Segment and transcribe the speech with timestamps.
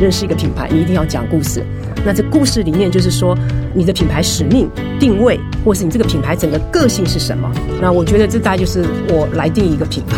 [0.00, 1.64] 认识一个品牌，你一定要讲故事。
[2.04, 3.36] 那这故事里面就是说，
[3.74, 4.68] 你的品牌使命、
[5.00, 7.50] 定位，或是你这个品牌整个个性是什么？
[7.80, 10.16] 那我觉得这大概就是我来定一个品牌。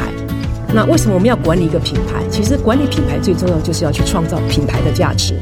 [0.73, 2.23] 那为什么我们要管理一个品牌？
[2.31, 5.35] 其实管理品牌最重要就是要去创造品牌的价值。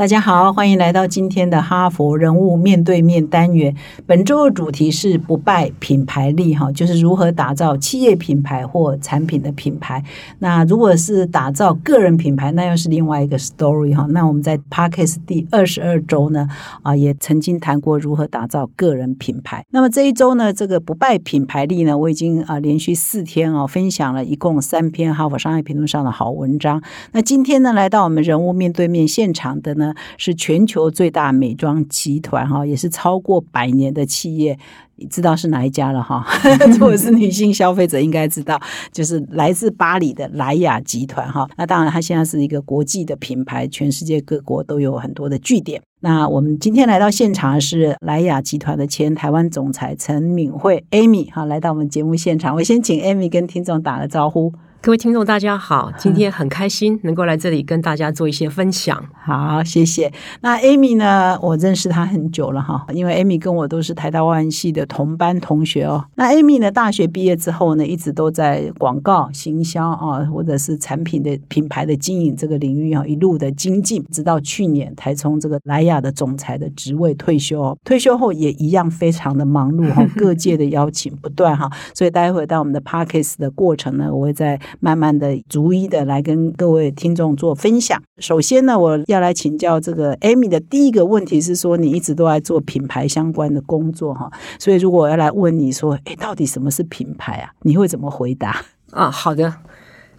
[0.00, 3.76] 大家好，欢迎来到今天的哈佛人物面对面单元。
[4.06, 10.02] 本周的主题是不败品牌力，哈，就是如何打造企业品牌或产品的品牌。
[10.38, 14.06] 那如果是打造个人品牌，那又是另外一个 story 哈。
[14.08, 16.48] 那我们在 Parkes 第二十二周呢，
[16.80, 19.66] 啊，也曾经谈过如何打造个人品牌。
[19.68, 26.82] 那么这一周呢，这个不败品牌力呢，我已经啊连续四天哦分享了一共三篇哈佛商业评论上的好文章。
[27.12, 29.89] 那今天呢，来到我们人物面对面现场的呢。
[30.16, 34.58] 是全球最大美妆集团哈，也是超过百年的企业，
[35.08, 36.26] 知道是哪一家了哈？
[36.68, 38.60] 如果是女性消费者应该知道，
[38.92, 41.48] 就是来自巴黎的莱雅集团哈。
[41.56, 45.80] 那当然，它现在是一个国际的品牌，全世界各国都有很多的据点。
[46.02, 52.54] 那我们今天来到现场的是莱雅集团的前台湾总裁陈敏慧 Amy 哈，来到我们节目现场。
[52.54, 54.52] 我先请 Amy 跟听众打个招呼。
[54.82, 55.92] 各位听众，大家好！
[55.98, 59.04] 今天很开心能够来这里跟大家做一些分享。
[59.22, 60.10] 好，谢谢。
[60.40, 61.38] 那 Amy 呢？
[61.42, 66.04] 我认识她很久了哈，因为 Amy 跟我都是台大外文系的同班同学哦。
[66.16, 66.70] 那 Amy 呢？
[66.70, 77.76] 大学毕业之后呢，一直都在广告行销啊，或者是产品的品牌的经营这个领域啊，一路的精进，直到去年才从这个莱雅的总裁的职位退休。
[77.84, 81.70] 退休后也一样非常的忙碌 哈，各界的邀请不断哈。
[81.94, 84.60] 所以待会到我们的 Parkes 的过程呢，我会在。
[84.82, 88.02] 慢慢的逐一的来跟各位听众做分享。
[88.16, 97.52] 首先呢，我要来请教这个 Amy 的第一个问题是说，你一直都在做品牌相关的工作哈，所以如果我要来问你说，哎，到底什么是品牌啊？
[97.62, 98.64] 你会怎么回答？
[98.90, 99.54] 啊，好的，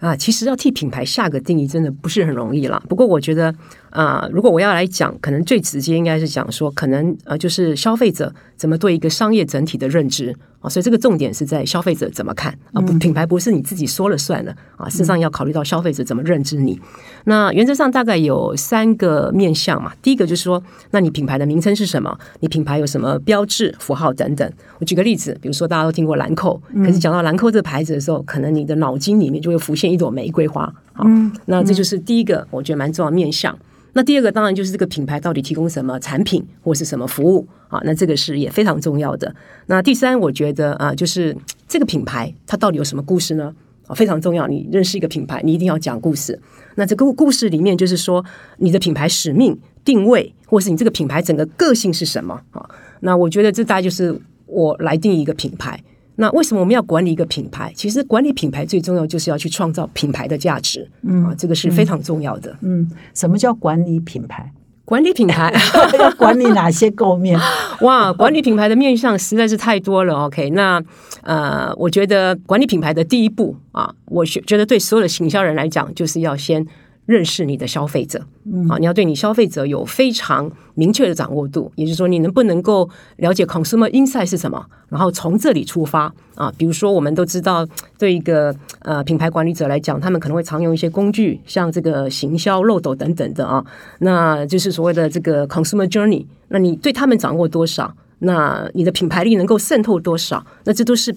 [0.00, 2.82] 啊，其实要替品牌下个定义，真的不是很容易了。
[2.88, 3.54] 不过我觉得，
[3.92, 10.34] 啊，如果我要来讲，可能最直接应该是讲说，可能呃，就是消费者怎么对一个商业整体的认知。
[10.62, 12.80] 啊，所以这个重点是在消费者怎么看啊？
[12.80, 14.88] 不，品牌不是你自己说了算的啊。
[14.88, 16.80] 事实上要考虑到消费者怎么认知你。
[17.24, 19.92] 那原则上大概有三个面向嘛。
[20.00, 22.16] 第一个就是说，那你品牌的名称是什么？
[22.38, 24.48] 你品牌有什么标志、符号等等？
[24.78, 30.72] 我举个例子，比如说大家都听过兰蔻，可是讲到兰蔻这个牌子的时候，可能你的脑筋里面就会浮现一朵玫瑰花。
[30.92, 31.04] 啊，
[31.46, 33.58] 那这就是第一个，我觉得蛮重要面向。
[33.94, 37.80] 那第二个当然就是这个品牌到底提供什么产品或是什么服务啊？
[37.84, 39.34] 那这个是也非常重要的。
[39.66, 41.36] 那第三，我觉得啊，就是
[41.68, 43.54] 这个品牌它到底有什么故事呢？
[43.86, 44.46] 啊，非常重要。
[44.48, 46.40] 你认识一个品牌，你一定要讲故事。
[46.76, 48.24] 那这个故事里面就是说，
[48.58, 52.68] 你的品牌使命、定位，或是你这个品牌整个个性是什么啊？
[53.00, 55.82] 那我觉得这大概就是我来定一个品牌。
[56.16, 57.72] 那为什么我们要管理一个品牌？
[57.74, 62.56] 其实管理品牌最重要就是要去创造品牌的价值，嗯啊，这个是非常重要的。
[62.60, 64.52] 嗯，什么叫管理品牌？
[64.84, 65.52] 管理品牌
[65.98, 67.38] 要管理哪些构面？
[67.80, 70.26] 哇，管理品牌的面向实在是太多了。
[70.26, 70.82] OK，那
[71.22, 76.66] 呃，我觉得管理品牌的第一步啊，我觉得对所有的行销人来讲，就是要先。
[77.06, 78.20] 认识你的消费者，
[78.68, 86.52] 啊，你要对你消费者有非常明确的掌握度，也就是说，你能不能够了解 consumer insight 是什么，然后从这里出发啊。
[86.56, 87.66] 比如说，我们都知道，
[87.98, 93.64] 对一个呃品牌管理者来讲，他们可能会常用一些工具，像这个行销漏斗等等的啊，
[93.98, 96.24] 那就是所谓的这个 consumer journey。
[96.48, 97.92] 那你对他们掌握多少？
[98.20, 100.46] 那你的品牌力能够渗透多少？
[100.64, 101.14] 那这都是。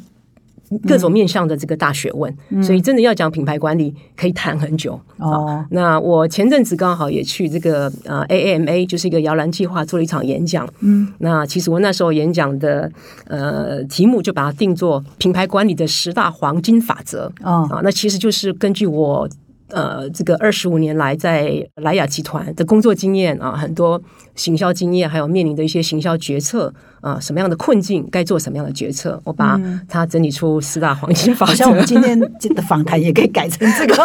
[0.87, 4.99] 各种面向的这个大学问，所以真的要讲品牌管理，可以谈很久。
[5.17, 10.67] 哦，那我前阵子刚好也去这个呃 A M A，就是一个摇篮计划做了一场演讲。
[10.81, 12.91] 嗯，那其实我那时候演讲的
[13.27, 17.31] 呃题目就把它定做品牌管理的十大黄金法则。
[17.43, 19.27] 哦，啊，那其实就是根据我。
[19.69, 24.01] 呃，这个二十五年来在莱雅集团的工作经验啊，很多
[24.35, 26.71] 行销经验，还有面临的一些行销决策
[27.01, 29.59] 啊，什么样的困境，该做什么样的决策，我把
[29.89, 31.55] 它整理出四大黄金法则。
[31.55, 33.95] 像我们今天的访谈也可以改成这个。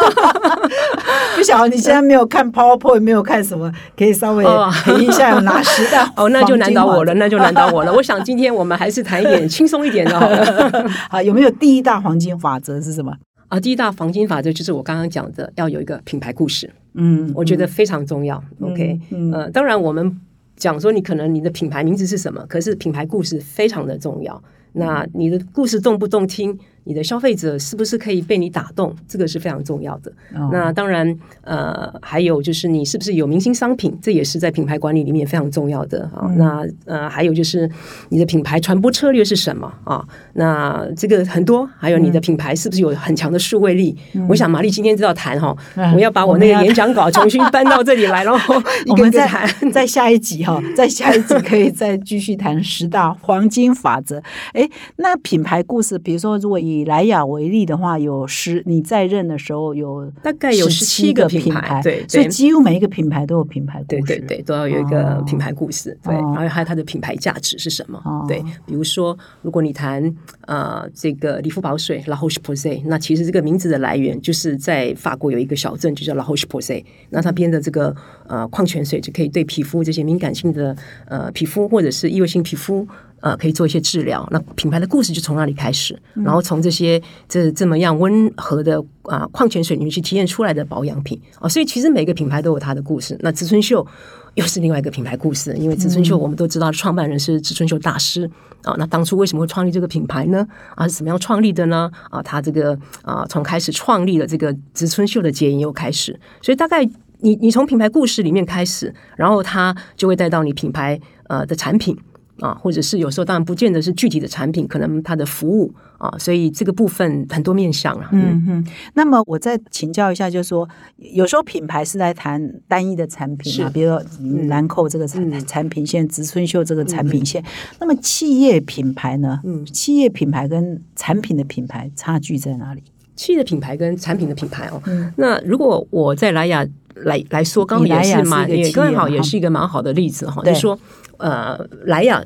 [1.36, 4.44] 不晓得你现在没有看 PowerPoint，没有看什么，可以稍微
[4.84, 7.92] 评一下有哪十大 哦，那就难倒我了，那就难倒我了。
[7.96, 10.18] 我想今天我们还是谈一点轻松一点的。
[11.08, 13.12] 好，有没有第一大黄金法则是什么？
[13.50, 16.70] 啊，第一大黄金法则就是我刚刚讲的，要有一个品牌故事。
[16.94, 18.42] 嗯，我觉得非常重要。
[18.60, 18.98] OK，
[19.32, 20.20] 呃，当然我们
[20.56, 24.40] 讲说你可能你的品牌名字是什么，可是品牌故事非常的重要。
[24.72, 30.10] 那你的故事动不动听，你的消费者是不是可以被你打动，这个是非常重要的。
[30.34, 36.26] 哦那当然，呃，还有就是你是不是有明星商品，这也是在品牌管理里面非常重要的啊。
[36.28, 37.70] 嗯那呃，还有就是
[38.08, 40.04] 你的品牌传播策略是什么啊？
[40.34, 43.96] 那这个很多，还有你嗯的品牌是不是有很强的数位力？
[44.28, 48.54] 我想玛丽今天知道谈哈，嗯我要把我那个演讲稿重新搬到这里来，然 后
[48.86, 49.72] 一我们在个一个谈。
[49.72, 54.20] 在下一集哈，在下一集可以再继续谈十大黄金法则。
[54.52, 64.02] 哎，那品牌故事，比如说如果以莱雅为例的话，有十你在任的时候有大概有17 17个品品牌对所以几乎每一个品牌都有品牌故事。
[64.02, 68.00] 对对对，都要有一个哦品牌故事，对，哦然后还有它的品牌价值是什么？
[68.04, 70.14] 哦对，比如说，如果你谈
[70.46, 77.94] 呃这个理肤宝水 La Roche Posay，那其实这个名字的来源就是在法国有一个小镇就叫 La Roche Posay，那它编的这个
[78.26, 82.86] 呃矿泉水就可以对皮肤这些敏感性的呃皮肤或者是异位性皮肤。
[83.20, 84.26] 呃，可以做一些治疗。
[84.30, 93.16] 那品牌的故事就从那里开始，然后从这些这这么样温和的啊、矿泉水里面去提炼出来的保养品啊、所以其实每个品牌都有它的故事。
[93.20, 93.86] 那植村秀
[94.34, 98.30] 又是另外一个品牌故事，因为植村秀我们都知道创办人是植村秀大师
[98.62, 98.74] 啊。
[98.78, 100.46] 那当初为什么会创立这个品牌呢？
[100.74, 101.90] 啊，是怎么样创立的呢？
[102.10, 106.88] 啊，他这个啊，从开始创立了这个植村秀的结营又开始，所以大概。
[107.22, 111.94] 你你从品牌故事里面开始，然后它就会带到你品牌呃的产品
[112.40, 118.08] 啊，或者是有时候当然不见得是具体的产品，可能它的服务啊，所以这个部分很多面向啊。
[118.12, 127.44] 嗯，嗯嗯，那么我再请教一下，就是说，有时候品牌是在谈单一的产品嘛，是比如说嗯兰蔻这个产嗯产品线，植村秀这个产品线。
[127.78, 129.40] 那么企业品牌呢？
[129.44, 132.82] 嗯企业品牌跟产品的品牌差距在哪里？
[133.16, 140.78] 企业的品牌跟产品的品牌哦，嗯那如果我在莱雅来来说，刚好也是蛮也刚好也是一个蛮好的例子哈，对就说
[141.20, 142.24] 呃，莱雅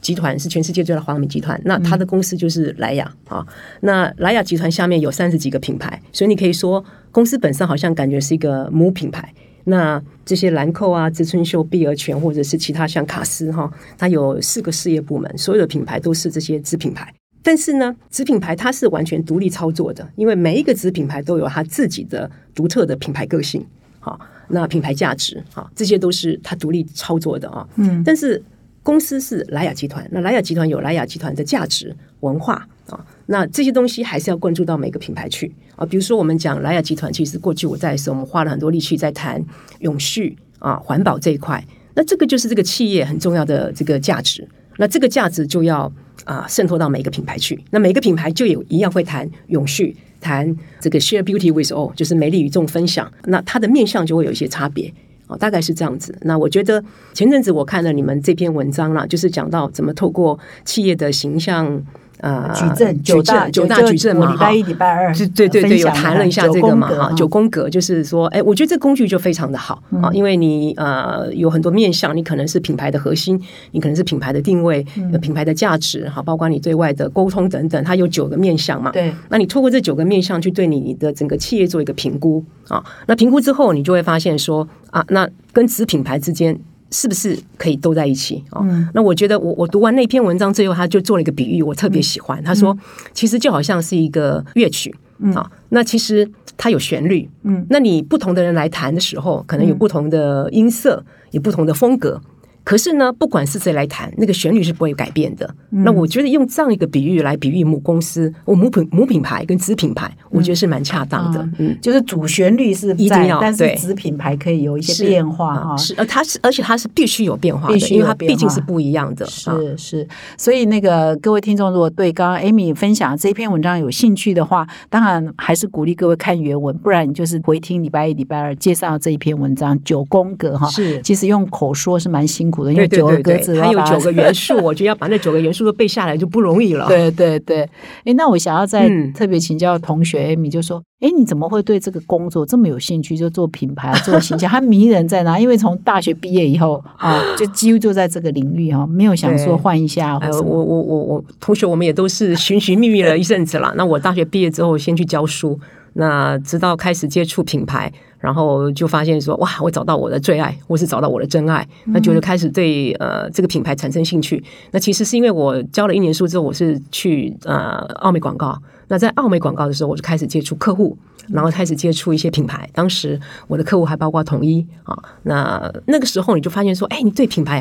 [0.00, 3.46] 集团是全世界最大的化妆品集团，那它的公司就是莱雅啊。
[3.80, 9.34] 那莱雅集团下面有三十几个品牌，所以你可以说公司本身好像感觉是一个母品牌。
[9.64, 17.12] 那这些兰蔻啊、植村秀、碧尔泉，或者是其他像卡斯哈，它有四个事业部门，所有的品牌都是这些子品牌。
[17.42, 23.64] 但是呢，子品牌它是完全独立操作的，因为每一个子品牌都有它自己的独特的品牌个性，
[24.00, 27.66] 好，那品牌价值，啊，这些都是他独立操作的啊。
[27.76, 28.42] 嗯，但是
[28.82, 35.84] 公司是莱雅集团，那莱雅集团有莱雅集团的价值文化啊，那这些东西还是要关注到每个品牌去啊。
[35.84, 39.44] 比如说，我们讲莱雅集团，其实过去我在的时候，我们花了很多力气在谈
[39.80, 41.62] 永续啊、环保这一块，
[41.94, 44.48] 那这个就是这个企业很重要的这个价值。
[44.78, 45.92] 那这个价值就要
[46.24, 53.10] 啊渗透到每个品牌去，那每个品牌就有一样会谈永续，谈这个 share beauty with all，就是美丽与众分享。
[53.24, 54.92] 那它的面向就会有一些差别。
[55.28, 56.16] 哦，大概是这样子。
[56.22, 56.82] 那我觉得
[57.12, 61.84] 前阵子我看了你们这篇文章啦，就是讲到怎么透过企业的形象。
[62.20, 73.40] 呃，矩阵九大九大就矩阵嘛，我礼拜一、礼拜二，对对对对，有谈了一下这个嘛哈，九九宫格就是说，哎，我觉得这工具就非常的好嗯啊，因为你呃有很多面向，你可能是品牌的核心，
[73.72, 78.90] 你可能是品牌的定位、嗯品牌的价值，哈，包括你对外的沟通等等，它有九个面向嘛。
[78.90, 86.58] 对，那你透过这九个面向去对你的整个企业做一个评估啊，那评估之后，你就会发现说啊，那跟子品牌之间。
[86.90, 88.60] 是不是可以都在一起啊？
[88.62, 92.42] 嗯那我觉得我我读完那篇文章之后，他就做了一个比喻，我特别喜欢。
[92.42, 92.76] 他说，
[93.12, 94.94] 其实就好像是一个乐曲
[95.34, 102.20] 啊，那其实它有旋律，嗯，那你不同的人来弹的时候，可能有不同的音色，有不同的风格。
[102.68, 105.48] 可是呢，不管是谁来弹，那个旋律是不会改变的。
[105.70, 111.48] 那我觉得用这样一个比喻来比喻母公司、我母品母品牌跟子品牌，我觉得是蛮恰当的。
[111.58, 115.70] 嗯，就是主旋律是一定要，在但是子品牌可以有一些变化哈。
[115.72, 119.24] 啊是，呃，它是，而且它是必须有变化的，必须因为它毕竟是不一样的。
[119.24, 130.68] 啊是是，所以那个各位听众，如果对刚刚 Amy 分享这篇文章有兴趣的话，当然还是鼓励各位看原文，不然你就是回听礼拜一、礼拜二介绍这一篇文章九宫格哈。
[130.68, 136.86] 是其实用口说是蛮辛苦的，因为九个格子还有九个元素，我觉得要把那九个元素都背下来就不容易了。
[136.88, 137.62] 对 对对，
[138.04, 143.16] 哎，那我想要再嗯特别请教同学 Amy，就说，哎，你怎么会对这个工作这么有兴趣？
[143.16, 145.38] 就做品牌、做形象， 它迷人在哪？
[145.38, 153.72] 因为从大学毕业以后啊，就几乎就在这个领域哈，没有想说对换一下呃，我我我我同学，我们也都是寻寻觅觅了一阵子了。
[153.76, 155.58] 那我大学毕业之后，先去教书，
[156.00, 164.42] 那直到开始接触品牌，然后就发现说，哇，我找到我的最爱，或是找到我的真爱，那就是开始对呃这个品牌产生兴趣。
[164.70, 168.56] 那其实是因为我教了一年书之后，我是去呃奥美广告。
[168.86, 170.96] 那在奥美广告的时候，我就开始接触客户，
[171.30, 172.70] 然后开始接触一些品牌。
[172.72, 174.96] 当时我的客户还包括统一啊。
[175.24, 177.60] 那那个时候你就发现说，哎，你对品牌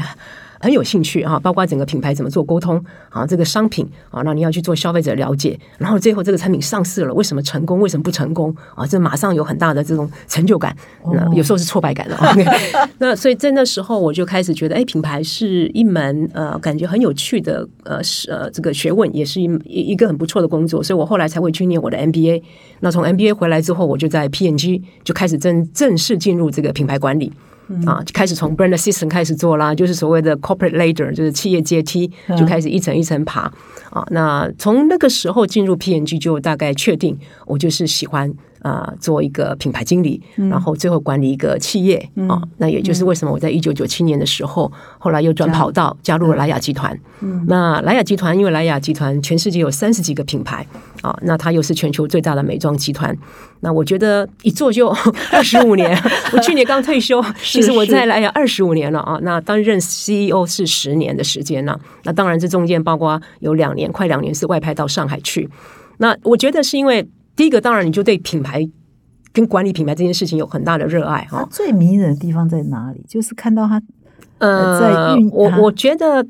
[0.60, 8.86] 很有兴趣啊，包括整个品牌怎么做沟通啊，这个商品啊，那你要去做消费者了解，然后最后这个产品上市了，为什么成功，为什么不成功啊？
[8.86, 10.76] 这马上有很大的这种成就感，
[11.12, 12.16] 那有时候是挫败感的。
[12.28, 12.46] OK，
[13.00, 22.42] 那所以在那时候我就开始觉得，哎，品牌是一门呃感觉很有趣的呃是呃这个学问，也是一一个很不错的工作，所以我后来才会去念我的 MBA。
[22.80, 27.32] 那从 MBA 回来之后，我就在 P&G 就开始正正式进入这个品牌管理。
[27.86, 33.42] 啊，就开始从 brand assistant 开始做啦，就是所谓的 corporate ladder，就是企业阶梯，就开始一层一层爬
[33.90, 34.06] 啊。
[34.12, 41.98] 那从那个时候进入 P N G 就大概确定我就是喜欢啊做一个品牌经理，然后最后管理一个企业
[42.28, 42.42] 啊。
[42.58, 46.98] 那也就是为什么我在一九九七年的时候，后来又转跑道加入了莱雅集团。
[47.48, 50.66] 那莱雅集团，因为莱雅集团全世界有三十几个品牌
[51.02, 53.16] 啊，那它又是全球最大的美妆集团。
[53.62, 54.88] 那我觉得一做就
[55.34, 55.98] 二十五年，
[56.32, 59.18] 我去年刚退休，其实我在莱雅二十五年了啊。
[59.24, 61.78] 那担任 CEO 是十年的时间呢。
[62.04, 65.50] 那当然这中间包括有两年，快两年是外派到上海去。
[65.98, 68.70] 那我觉得是因为第一个，当然你就对品牌
[69.32, 71.48] 跟管理品牌这件事情有很大的热爱哈。
[71.50, 73.06] 最迷人的地方在哪里？
[73.08, 73.82] 就是看到他
[74.40, 76.28] 呃，在运我我觉得。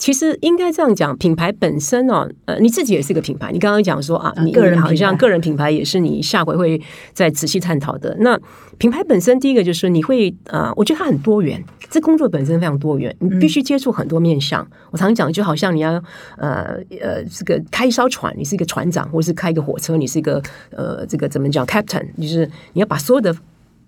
[0.00, 3.52] 其实应该这样讲，品牌本身哦，呃，你自己也是个品牌。
[3.52, 6.80] 你刚刚讲说啊，你个人好像个人品牌也是你下回会
[7.12, 8.16] 再仔细探讨的。
[8.20, 8.40] 那
[8.78, 14.66] 品牌本身，第一个就是你会啊，我觉得它很多元，这工作本身非常多元，你必须接触很多面向。
[14.90, 15.92] 我常讲，就好像你要
[16.38, 23.36] 呃呃，这个开一艘船，你是一个船长，或是开一个火车，你是一个呃，这个怎么讲，captain，就是你要把所有的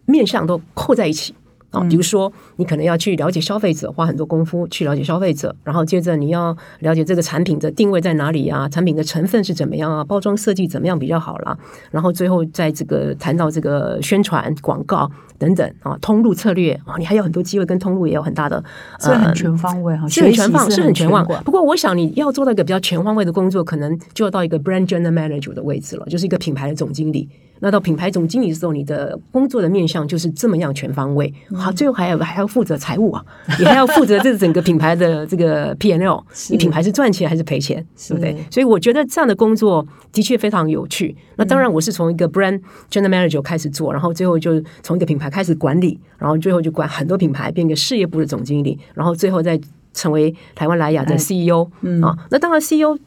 [0.05, 1.35] 面向都扣在一起。
[1.73, 11.59] 啊，比如说，你可能要去了解消费者，花很多功夫去了解消费者，然后接着你要了解这个产品的定位在哪里啊，产品的成分是怎么样啊，包装设计怎么样比较好啦，
[11.91, 18.63] 然后最后在这个谈到这个宣传广告等等啊，通路策略啊，你还有很多机会跟通路也有很大的，
[19.01, 21.27] 是很全方位哈，是很全方，是很全方。
[21.43, 27.29] 不过，我想你要做到一个比较全方位的工作，可能就要到一个 brand general manager 的位置了，就是一个品牌的总经理。
[27.65, 31.33] 那到品牌总经理的时候，你的工作的面向就是这么样全方位。
[31.55, 33.25] 好，最后还有还要负责财务啊，
[33.57, 36.25] 你还要负责这整个品牌的这个 P N L。
[36.51, 38.37] 你品牌是赚钱还是赔钱，对不对？
[38.51, 41.17] 所以我觉得这样的工作的确非常有趣。
[41.37, 49.61] 那当然，我是从一个 brand general manager 开始做，然后最后就从一个品牌开始管理，然后最后就管很多品牌，变个事业部的总经理，然后最后再
[49.95, 51.71] 成为台湾莱雅的 C E O。
[52.03, 52.99] 啊，那当然 C E O，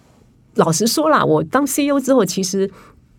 [0.53, 2.71] 老实说啦，我当 C E O 之后，其实。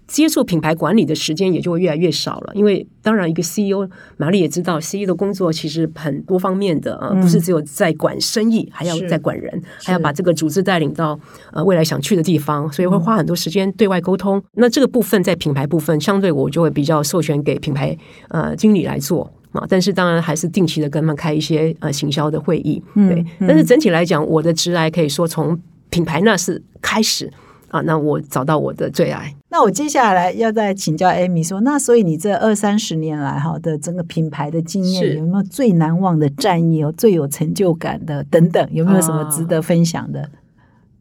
[0.06, 11.18] 接触品牌管理的时间也就会越来越少了，因为当然一个 CEO，玛丽也知道，CEO 的工作其实很多方面的啊，不是只有在管生意，还要在管人，还要把这个组织带领到
[11.52, 14.40] 呃未来想去的地方，所以会花很多时间对外沟通。
[14.52, 17.96] 那这个部分在品牌部分，相对我就会比较授权给品牌
[18.28, 23.24] 呃经理来做啊，但是当然还是定期的跟他们开一些呃行销的会议，对。
[23.40, 25.60] 但是整体来讲，我的直来可以说从
[25.90, 27.28] 品牌那是开始。
[27.68, 29.34] 啊，那我找到我的最爱。
[29.56, 40.28] 那我接下来要再请教艾米说，那所以你这二三十年来哈的整个品牌的经验，有没有最难忘的战役哦，最有成就感的等等，有没有什么值得分享的？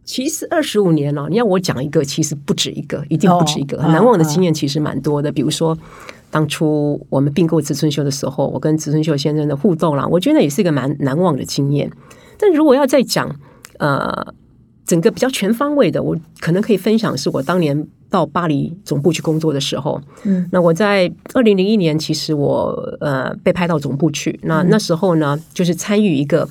[0.05, 3.75] 其实二十五年了，你要我讲一个，其实不止一个，一定不止一个。
[3.75, 5.77] 难忘的经验其实蛮多的，比如说
[6.31, 11.91] 当初我们并购植村秀的时候，我跟植村秀先生的互动啦，我觉得也是一个蛮难忘的经验。
[12.39, 13.38] 但如果要再讲，
[13.79, 14.33] 呃。
[14.88, 20.01] 整个比较全方位的，我可能可以分享，是我当年到巴黎总部去工作的时候。
[20.24, 24.39] 嗯，那我在二零零一年，其实我呃被派到总部去。
[24.43, 26.47] 那那时候呢，就是参与一个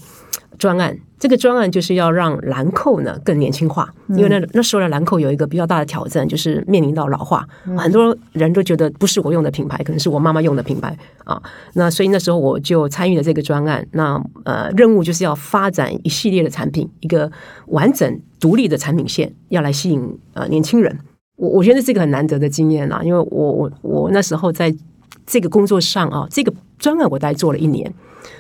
[0.59, 0.99] 专案。
[1.17, 10.95] 这个专案就是要让兰蔻呢更年轻化，因为那那时候的兰蔻有一个比较大的挑战，就是面临到老化，很多人都觉得不是我用的品牌，可能是我妈妈用的品牌
[11.25, 11.43] 啊。
[11.73, 17.33] 那所以那时候我就参与了这个专案，那呃任务就是要发展一系列的产品，一个
[17.69, 20.99] 完整独立的产品线，要来吸引呃年轻人。
[21.37, 24.75] 我我觉得这是一个很难得的经验啦，因为我我我那时候在
[25.27, 27.93] 这个工作上啊，这个专案我大概做了一年，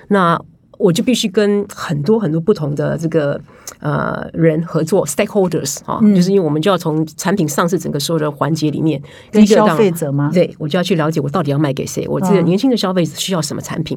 [0.08, 0.40] 那。
[0.76, 3.40] 我就必须跟很多很多不同的这个
[3.78, 10.32] 呃人合作，stakeholders 啊，就是因为我们就要从产品上市整个所有的环节里面，跟消费者吗？
[10.34, 13.96] 对，我就要去了解我到底要卖给谁，我这个年轻的消费者需要什么产品，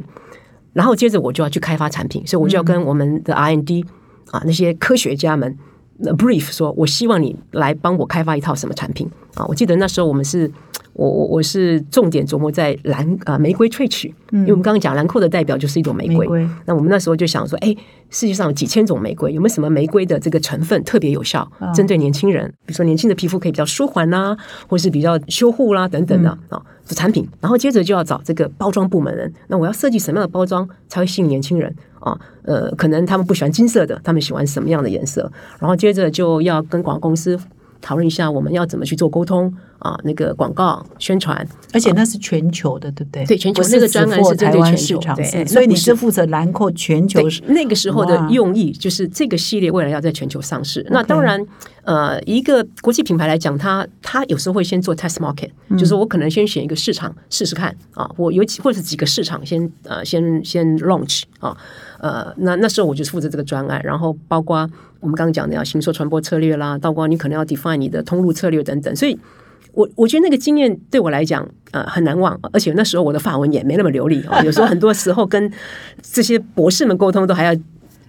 [0.71, 3.83] 然后接着我就要去开发产品，所以我就要跟我们的 R&D
[4.29, 5.57] 啊那些科学家们
[6.17, 9.45] brief 说，我希望你来帮我开发一套什么产品啊？
[9.47, 10.51] 我记得那时候我们是。
[10.97, 16.17] 我我我是重点琢磨在兰啊玫瑰萃取，因为我们刚刚讲兰蔻的代表就是一朵玫瑰。
[16.17, 17.73] 玫瑰那我们那时候就想说，哎，
[18.09, 24.35] 世界上有几千种玫瑰，有没有什么玫瑰的这个成分特别有效，针对年轻人，比如说年轻的皮肤可以比较舒缓啦，
[24.67, 27.27] 或是比较修护啦等等的啊、的产品。
[27.39, 32.19] 然后接着就要找这个包装部门人，那我要设计什么样的包装才会吸引年轻人啊？
[32.41, 35.31] 呃，可能他们不喜欢金色的，他们喜欢什么样的颜色？
[35.59, 37.39] 然后接着就要跟广告公司
[37.81, 39.98] 讨论一下，我们要怎么去做沟通啊？
[40.03, 43.25] 那个广告宣传，而且那是全球的，对不对？
[43.25, 50.86] 对全球那个专案是针对全球对所以你是是负责兰蔻全球对，那个时候的用意就是这个系列未来要在全球上市。
[50.89, 51.43] 那当然，
[51.84, 61.55] 呃，一个国际品牌来讲，它它有时候会先做 test market，、就是我可能先选一个市场试试看啊，我有几或者是几个市场先呃先先 launch 啊，
[62.00, 64.69] 呃，那那时候我就是负责这个专案，然后包括
[65.00, 69.17] 我们刚刚讲的要行销传播策略啦，包括你可能要 define 你的通路策略等等，所以。
[69.77, 75.51] 我我觉得那个经验对我来讲，呃，很难忘，而且那时候我的法文也没那么流利哦、有时候很多时候跟
[76.01, 77.55] 这些博士们沟通，都还要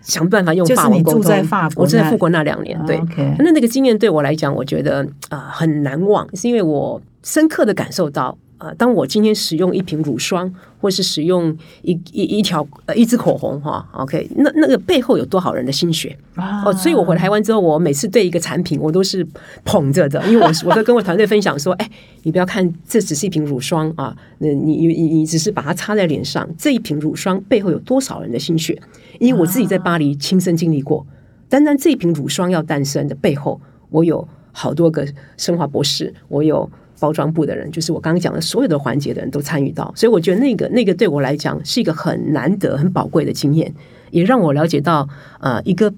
[0.01, 1.21] 想办法用法文沟通。
[1.23, 2.99] 住在法国我住在富国那两年，对。
[3.39, 16.19] 那那个经验对我来讲，我觉得啊、呃很难忘，是因为我深刻的感受到，呃，当我今天使用一瓶乳霜，或是使用一一一条呃一支口红哈，OK，那那个背后有多少人的心血？
[16.35, 19.25] 啊哦，所以我回台湾之后，我每次对一个产品，我都是
[19.65, 21.89] 捧着的，因为我我都跟我团队分享说， 哎，
[22.25, 28.77] 你不要看这只是一瓶乳霜啊，那你你你你只是把它擦在脸上，这一瓶乳霜背后有多少人的心血？
[29.21, 31.07] 因为我自己在巴黎亲身经历过，
[31.49, 33.61] 单单这一瓶乳霜要诞生的背后，
[33.91, 36.69] 我有好多个生化博士，我有。
[37.01, 43.73] 包装部的人，就是我刚刚讲的所有的环节的人都参与到，所以我觉得那个那个对我来讲是一个很难得、很宝贵的经验，
[44.11, 45.09] 也让我了解到，
[45.41, 45.93] 呃，一个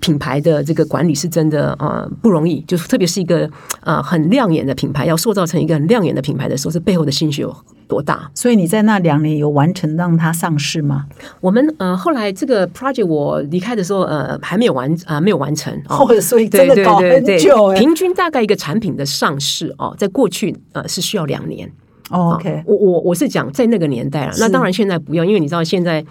[0.00, 3.48] 品牌的这个管理是真的呃不容易，就是特别是一个
[3.82, 7.56] 呃很亮眼的品牌，要塑造成一个很亮眼的品牌的时候，这背后的心血有
[7.88, 8.30] 多大？
[8.34, 11.06] 所以你在那两年有完成让它上市吗？
[11.40, 16.04] 我们呃后来这个 project 我离开的时候，呃还没有完啊、没有完成哦。
[16.04, 17.78] 或者所以真的搞很久哎。
[17.78, 21.70] 平均大概一个产品的上市哦，在过去呃是需要两年。
[22.10, 26.04] 哦 OK，我我我是讲在那个年代了，那当然现在不用，因为你知道现在。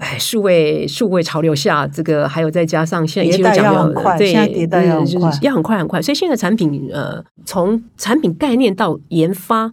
[0.00, 6.00] 哎，数位数位潮流下，这个还有再加上现在一切都迭代讲要很快对，现在迭代要很嗯就是快要很快很快。
[6.00, 9.70] 所以现在产品呃，从产品概念到研发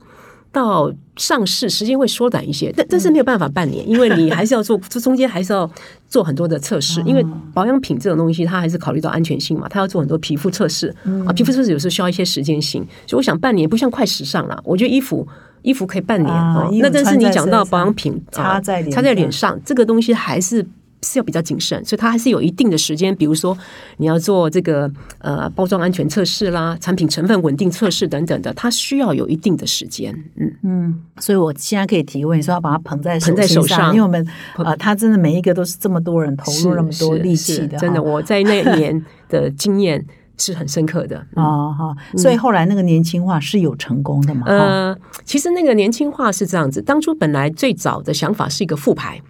[0.52, 5.70] 到上市，时间会缩短一些，但但是没有办法半年，因为你还是要做，这 中间还是要
[6.10, 10.94] 做很多的测试，因为保养品这种东西，它还是考虑到安全性嘛，它要做很多皮肤测试
[11.26, 15.26] 啊，皮肤测试有时候需要一些时间性，所以我想半年不像快时尚啦，我觉得衣服。
[15.62, 20.66] 衣服可以半年哦啊那但是你讲到保养品，啊擦在脸擦在上脸上，这个东西还是
[21.04, 23.16] 是要比较谨慎，所以它还是有一定的时间。
[23.16, 23.56] 比如说
[23.98, 30.12] 你要做这个呃包装安全测试啦、产品成分稳定测试等等的，它需要有一定的时间。
[30.36, 40.04] 嗯嗯，所以我现在可以提问，你说要把它捧在捧在手上因为我们啊，它真的每一个都是这么多人投入那么多力气的，真的，我在那一年的经验
[40.38, 41.18] 是很深刻的。
[41.36, 44.44] 嗯哦哈，所以后来那个年轻化是有成功的嘛？
[44.48, 49.22] 嗯呃，其实那个年轻化是这样子，当初本来最早的想法是一个副牌。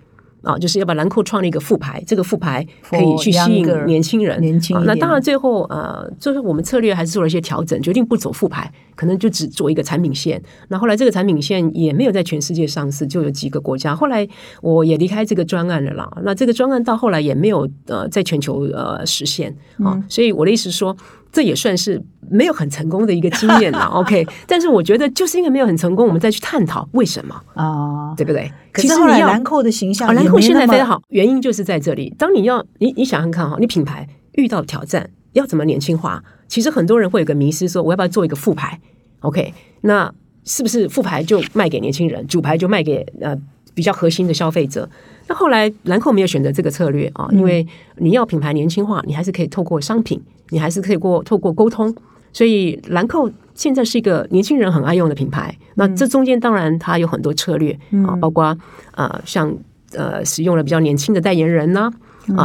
[0.43, 4.39] 啊，就是要把兰蔻创立一个副牌，这个副牌可以去吸引年轻人。
[4.39, 10.41] 年轻那当然，最后呃，就是我们策略还是做了一些调整，决定不走副牌，可能就只做一个产品线。
[10.67, 13.95] 那后来这个产品线也没有在全世界上市，就有几个国家。
[13.95, 14.27] 后来
[14.62, 16.12] 我也离开这个专案了啦。
[16.23, 20.97] 那这个专案到后来也没有呃在全球呃实现啊，所以我的意思是说。
[21.29, 28.49] 这也算是没有很成功的一个经验啦 OK，但是我觉得就是因为没有很成功，我们再去探讨为什么，啊，对不对？
[28.71, 32.15] 可是后其实你要来兰蔻的形象兰蔻现在非常好，原因就是在这里。
[32.17, 36.23] 当你要你你想想看哈，你品牌遇到挑战，要怎么年轻化？
[36.47, 38.79] 其实很多人会有个迷失，说我要不要做一个副牌
[39.19, 40.13] ？OK，那
[40.45, 43.38] 是不是副牌就卖给年轻人，主牌就卖给呃
[43.73, 44.89] 比较核心的消费者？
[45.27, 51.93] 那后来兰蔻没有选择这个策略啊，因为你要品牌年轻化，你还是可以透过商品，你还是可以过透过沟通。
[52.31, 55.53] 所以兰蔻现在是一个年轻人很爱用的品牌。
[55.75, 58.55] 那这中间当然它有很多策略啊，包括
[58.95, 59.53] 呃像
[59.93, 61.93] 呃使用了比较年轻的代言人呢、啊，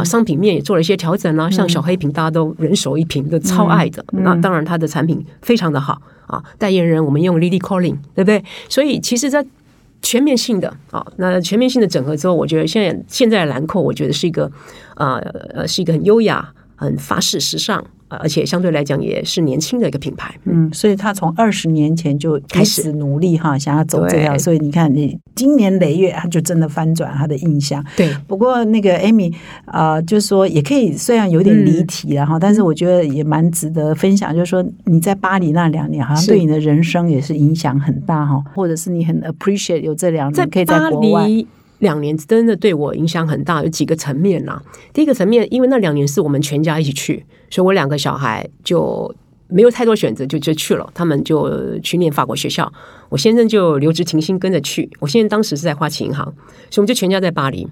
[0.03, 4.03] 商品面也做了一些调整啦、像小黑瓶大家都人手一瓶，都超爱的。
[4.11, 8.43] 那当然它的产品非常的好啊，代言人我们用 Lily Collin，对不对？
[8.69, 9.45] 所以其实在
[10.01, 14.51] 全面性的啊，那全面性的整合之后，我觉得现在现在的兰蔻，我觉得是一个
[14.95, 15.15] 呃
[15.53, 17.85] 呃是一个很优雅、很法式、时尚呃
[18.21, 20.33] 而且相对来讲也是年轻的一个品牌。
[20.45, 24.37] 嗯，所以他从二十年前就开始努力哈，想要走这条。
[24.37, 27.83] 所以你看，你今年累月，他就真的翻转他的印象。
[27.95, 29.33] 对，不过那个 Amy
[29.65, 34.33] 啊、就是说也可以，虽然有点离题了哈，但是我觉得也蛮值得分享。
[34.33, 41.27] 就是说你在巴黎那两年，好像对你的人生也是影响很大哈，或者是你很 appreciate 有这两在年可以在巴国外。
[41.27, 41.47] 黎
[41.79, 44.61] 两年真的对我影响很大，有几个层面啦。
[44.93, 49.13] 第一个层面，因为那两年是我们全家一起去，所以我两个小孩就
[49.47, 50.89] 没有太多选择，就就去了。
[50.95, 52.73] 他们就去念法国学校，
[53.09, 54.89] 我先生就留职停薪跟着去。
[54.99, 56.33] 我先生当时是在花旗银行，所
[56.71, 57.67] 以我们就全家在巴黎。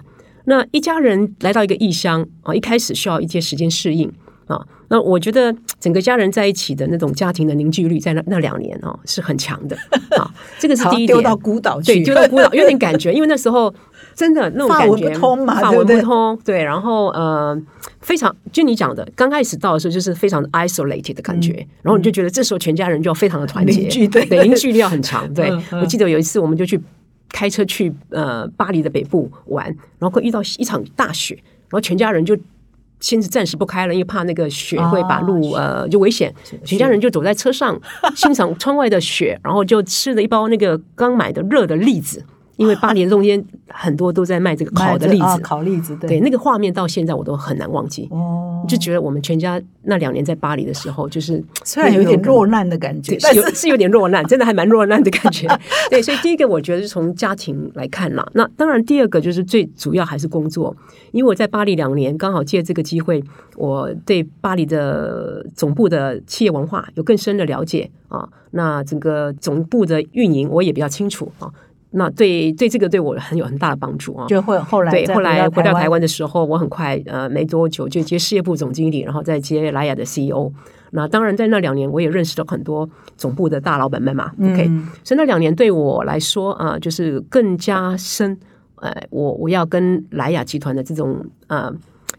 [0.45, 4.11] 那一家人来到一个异乡啊，一开始需要一些时间适应
[4.45, 4.63] 啊。
[4.89, 9.75] 那我觉得整个家人在一起的那种家庭的凝聚力，在那那两年哦是很强的
[10.15, 10.31] 啊。
[10.59, 11.17] 这个是第一点。
[11.17, 13.73] 丢到孤岛去，对，丢到孤岛， 有点感觉，因为那时候
[14.13, 17.59] 真的那种法文感觉，不通嘛法文对不对不通，对，然后呃，
[18.01, 25.31] 非常就你讲的，刚开始到的时候就是非常 isolated 的感觉，然后你就觉得这时候全家人就要非常的团结，嗯凝聚对对，凝聚力要很强。
[25.33, 26.79] 对我记得有一次我们就去
[27.29, 29.65] 开车去呃巴黎的北部玩，
[29.99, 32.37] 然后会遇到一场大雪，然后全家人就。
[33.03, 36.31] 先是暂时不开了，因为怕那个雪会把路、呃就危险，
[36.63, 37.75] 全家人就走在车上
[38.15, 42.23] 欣赏窗外的雪，然后就吃了一包那个刚买的热的栗子，
[42.61, 48.07] 因为巴黎的中间很多都在卖这个烤的栗子，啊烤栗子，对那个画面到现在我都很难忘记。
[48.11, 55.47] 哦，就觉得我们全家那两年在巴黎的时候，就是虽然有点落难的感觉，，但是是有是有点落难，真的还蛮落难的感觉。
[55.89, 58.23] 对，所以第一个我觉得是从家庭来看啦。
[58.33, 60.75] 那当然，第二个就是最主要还是工作，
[61.11, 63.23] 因为我在巴黎两年，刚好借这个机会，
[63.55, 68.29] 我对巴黎的总部的企业文化有更深的了解啊。
[68.51, 71.49] 那整个总部的运营我也比较清楚啊。
[71.91, 74.25] 那对对这个对我很有很大的帮助啊。
[74.27, 80.51] 就会后来对，再后来回到台湾，的时候，我很快呃没多久就接事业部总经理，然后再接莱雅的 CEO。
[80.91, 84.31] 那当然，在那两年我也认识了很多总部的大老板们嘛。
[84.41, 88.37] OK，嗯所以那两年对我来说啊、呃就是更加深。
[88.77, 91.71] 呃，我我要跟莱雅集团的这种呃。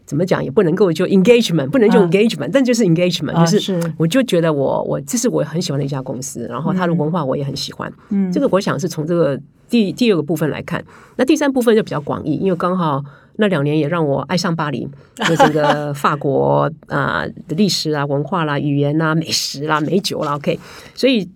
[0.05, 7.91] 怎么讲也不能够就 engagement，不能用啊 engagement，、但就是 engagement，、啊就是是我就觉得我我这是我很喜欢的一家公司，然后它的文化我也很喜欢。
[8.09, 9.39] 嗯这个我想是从这个
[9.73, 13.03] 第第二个部分来看，那第三部分就比较广义，因为刚好
[13.37, 14.87] 那两年也让我爱上巴黎，
[15.27, 20.59] 就整个 法国啊、的历史啊、文化啦、语言啦、美食啦、美酒啦，OK，
[20.93, 21.27] 所以。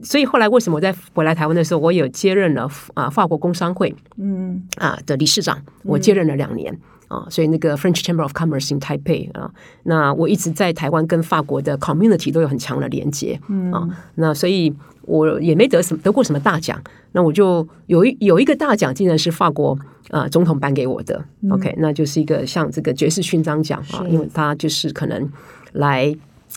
[0.00, 6.72] 所以后来为什么我在回来台湾的时候，我有接任了啊法国工商会嗯啊的理事长，我接任了两年。
[7.08, 9.50] 啊，所以那个 French Chamber of Commerce in Taipei 啊，
[9.84, 13.72] 那我一直在台湾跟法国的 community 都有很强的连接，嗯。
[13.72, 16.80] 啊，那所以我也没得什么得过什么大奖，
[17.12, 19.78] 那我就有一有一个大奖，竟然是法国
[20.10, 25.30] 呃总统颁给我的、o k 那就是一个像这个爵士勋章奖啊，因为他就是可能
[25.72, 26.14] 来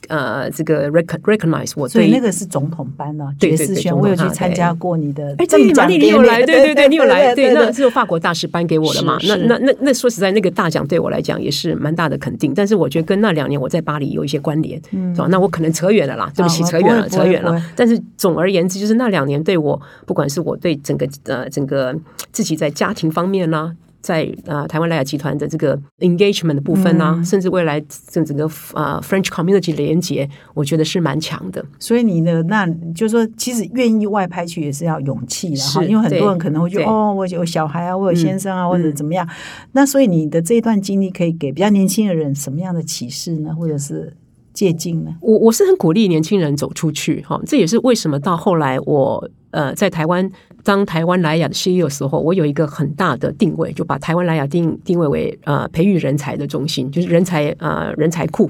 [0.07, 9.17] 呃这个 recog recognize 我所对以那个是总统班呢，对对对爵士轩，我有去参加过你的哎，赠对，玛丽，你有来，对对对，你有来，对，那对是由法国大使颁给我的嘛？
[9.23, 12.53] 那那那那说实在，那个大奖对我来讲也是蛮大的肯定。
[12.53, 15.27] 但是我觉得跟那两年我在巴黎有一些关联，是吧？
[15.29, 17.61] 那我可能扯远了啦，对不起，啊扯远了，扯远了。
[17.75, 21.95] 但是总而言之，就是那两年对我，不管是我对整个呃整个
[22.31, 31.63] 自己在家庭方面啦、在呃台湾莱雅集团的这个 engagement 的部分啊，嗯甚至未来整整个呃 French community 的连接，我觉得是蛮强的。
[31.79, 39.27] 所以你的那就是说，其实愿意外派去也是要勇气的哈，因为很多人可能会觉得哦，我有小孩啊，我有先生啊，或者嗯怎么样。
[39.73, 44.17] 那所以你的这一段经历可以给比较年轻的人什么样的启示呢，或者是
[44.53, 45.15] 借鉴呢？
[45.21, 50.29] 我我是很鼓励年轻人走出去哈，这也是为什么到后来我呃在台湾
[50.63, 58.49] 当台湾莱雅的 CEO 的时候，我有一个很大的定位，就把台湾莱雅定定位为呃培育人才的中心，就是人才呃人才库。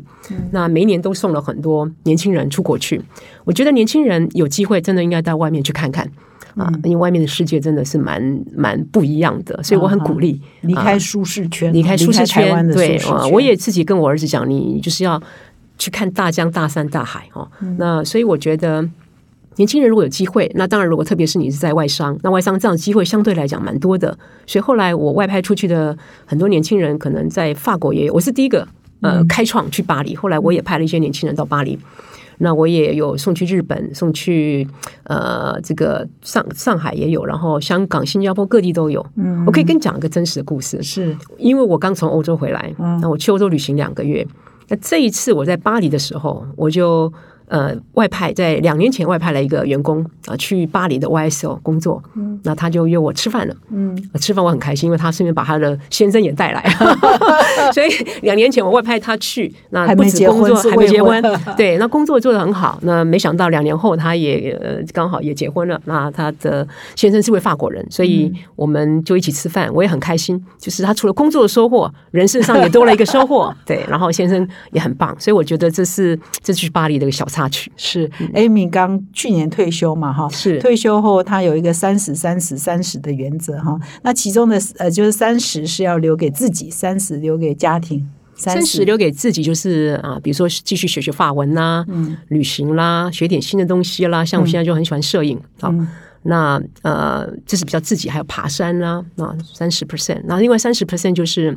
[0.51, 3.01] 那每一年都送了很多年轻人出国去，
[3.45, 6.09] 我觉得年轻人有机会真的应该到外面去看看。
[6.55, 12.99] 啊，因为外面的世界真的是蛮蛮不一样的，所以我很鼓励离开舒适圈，离开舒适圈，的对
[13.31, 15.21] 我也自己跟我儿子讲，你就是要
[15.77, 17.49] 去看大江大山大海哦。
[17.61, 18.85] 嗯那所以我觉得。
[19.57, 24.17] 年轻人如果有机会，那当然，如果特别是你是在外商，那外商这样的机会相对来讲蛮多的。
[24.47, 28.65] 所以后来我外派出去的很多年轻人，可能在法国也有，我是第一个
[29.01, 30.15] 嗯呃开创去巴黎。
[30.15, 31.77] 后来我也派了一些年轻人到巴黎，
[32.37, 34.67] 那我也有送去日本，送去
[35.03, 39.05] 呃这个上上海也有，然后香港、新加坡各地都有。
[39.15, 44.25] 嗯，我可以跟你讲一个真实的故事，是因为我刚从欧洲回来，那我去欧洲旅行两个月。
[44.69, 47.11] 那这一次我在巴黎的时候，我就
[47.51, 56.63] 呃外派，在两年前外派了一个员工啊去巴黎的 YSL 工作，嗯，那他就约我吃饭了，嗯，吃饭我很开心，因为他顺便把他的先生也带来，
[57.73, 57.89] 所以
[58.21, 61.21] 两年前我外派他去，那不止工作还没结婚，
[61.57, 77.71] 对，那工作做得很好，那没想到两年后他也呃刚好也结婚了，那他的先生是位法国人，所以我们就一起吃饭，我也很开心，就是他除了工作的收获，人生上也多了一个收获，对，然后先生也很棒，所以我觉得这是这去巴黎的一个小插曲。
[77.75, 88.07] 是 Amy 刚去年退休嘛，哈，是退休后他有一个三十三十三十的原则哈，那其中的呃就是三十是要留给自己，三十留给家庭。
[88.33, 94.25] 三十留给自己就是啊，比如说继续学学法文啦，嗯，旅行啦，学点新的东西啦。
[94.25, 95.71] 像我现在就很喜欢摄影好，
[96.23, 100.21] 那呃，这是比较自己，还有爬山啦啊，三十 percent。
[100.25, 101.55] 那另外三十 percent 就是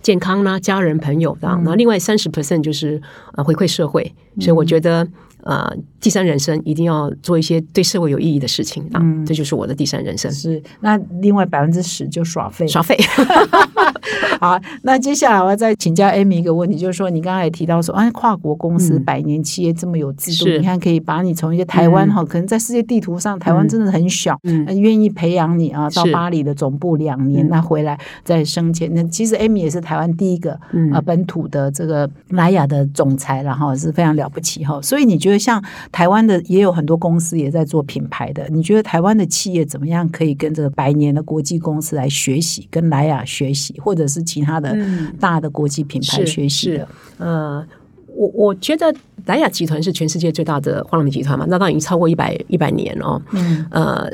[0.00, 1.60] 健康啦，家人朋友啊。
[1.64, 3.00] 那另外三十 percent 就是
[3.34, 4.14] 呃回馈社会。
[4.40, 5.06] 所以我觉得。
[5.42, 10.30] 呃，第三人生一定要做一些对社会有意义的事情啊，这就是我的第三人生。
[10.30, 12.96] 是，那另外百分之十就耍废，耍废。
[14.40, 28.92] 好，那接下来我要再请教 Amy 一个问题，就是说你刚才也提到说，哎，跨国公司、百年企业这么有制度，你看可以把你从一些台湾哈，可能在世界地图上台湾真的很小，嗯，愿意培养你啊，到巴黎的总部两年，那回来再升迁。
[28.94, 30.52] 那其实 Amy 也是台湾第一个
[30.92, 34.80] 啊本土的这个莱雅的总裁，然后是非常了不起哈。
[34.82, 35.31] 所以你觉得？
[35.38, 44.76] 像台湾的也有很多公司也在做品牌的，你觉得台湾的企业怎么样可以跟这个百年的国际公司来学习，跟莱雅学习，或者是其他的
[45.20, 46.88] 大的国际品牌学习的？
[47.18, 47.66] 呃，
[48.06, 48.94] 我我觉得
[49.26, 53.20] 莱雅集团是全世界最大的化妆品集团嘛，那当然已经超过一百一百年哦。
[53.32, 54.10] 嗯，呃。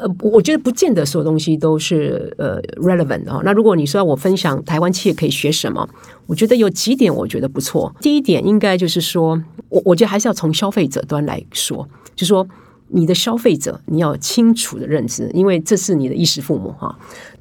[0.00, 3.24] 呃，我觉得不见得所有东西都是呃 relevant。
[3.42, 5.88] 那如果你说要我分享台湾企业可以学什么，
[6.26, 7.94] 我觉得有几点我觉得不错。
[8.00, 12.46] 第一点应该就是说，我我觉得还是要从消费者端来说，就是说
[12.88, 16.96] 你的消费者你要清楚的认知，因为这是你的衣食父母哈。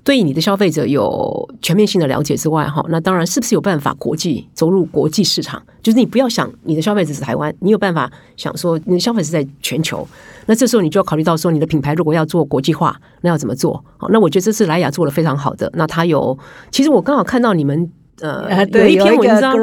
[0.06, 5.62] 对你的消费者有全面性的了解之外，哈，那当然是不是有办法国际走入国际市场？
[5.82, 10.08] 就是你不要想你的消费者是台湾，你有办法想说你的消费者在全球。
[10.46, 13.84] 那这时候你就要考虑到说，你的品牌如果要做国际化，那要怎么做？
[13.98, 15.72] 好，那我觉得这次莱雅做的非常好的。
[15.74, 16.38] 那它有，
[16.70, 17.92] 其实我刚好看到你们。
[18.22, 19.62] 呃，有一篇文章对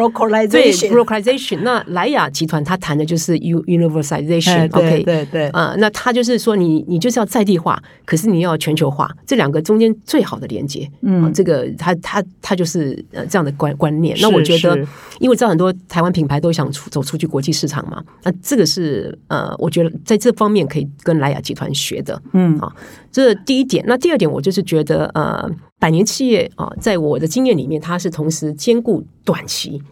[0.71, 14.15] globalization，那莱雅集团它谈的就是 universalization，OK，对对，啊，那他就是说你你就是要在地化，可是你要全球化，这两个中间最好的连接，嗯，这个他他他就是呃这样的观观念。
[14.21, 14.77] 那我觉得，
[15.19, 22.71] 因为知道很多台湾品牌都想出走出去国际市场嘛，那这个是呃，我觉得在这方面可以跟莱雅集团学的，嗯啊，
[23.11, 23.83] 这第一点。
[23.87, 25.51] 那第二点，我就是觉得呃。
[25.83, 29.83] 百年企业啊，在我的经验里面，它是同时兼顾短期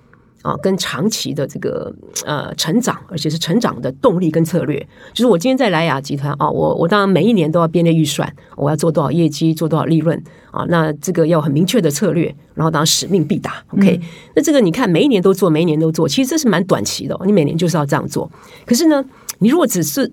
[0.41, 4.81] 啊跟长期的这个呃成长，而且是成长的动力跟策略。
[5.13, 10.17] 就是我今天在莱雅集团啊，我我当然每一年都要编列预算，我要做多少业绩，做多少利润
[10.51, 13.63] 啊，那这个要很明确的策略，然后当然使命必达。
[13.75, 14.01] OK，
[14.35, 18.31] 那这个你看每一年都做，每一年都做，其实这是蛮短期的，你每年就是要这样做。
[18.65, 19.05] 可是呢，
[19.41, 20.11] 你如果只是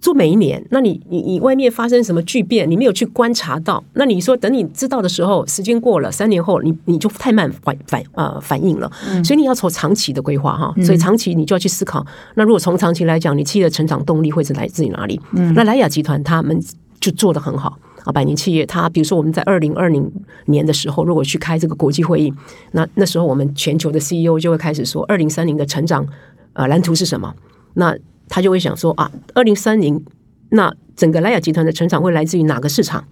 [0.00, 8.90] 做每一年，那你你你外面发生什么巨变，你没有去观察到，那你说等你知道的时候，时间过了三年后，你你就太慢反反呃反应了，
[9.24, 15.20] 所以你要从长期的规划哈，所以长期你就要去思考，那如果从长期来讲，你企业的成长动力会是来自于哪里？
[15.54, 16.62] 那莱雅集团他们
[17.00, 17.78] 就做的很好。
[18.04, 20.08] 啊，百年企业，它比如说我们在二零二零
[20.44, 22.32] 年的时候，如果去开这个国际会议，
[22.70, 26.06] 那那时候我们全球的 CEO 就会开始说，二零三零的成长
[26.52, 27.34] 呃蓝图是什么？
[27.74, 27.92] 那
[28.28, 30.04] 他就会想说啊，二零三零，
[30.50, 33.04] 那整个莱雅集团的成长会来自于哪个市场？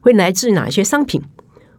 [0.00, 1.20] 会来自于哪些商品？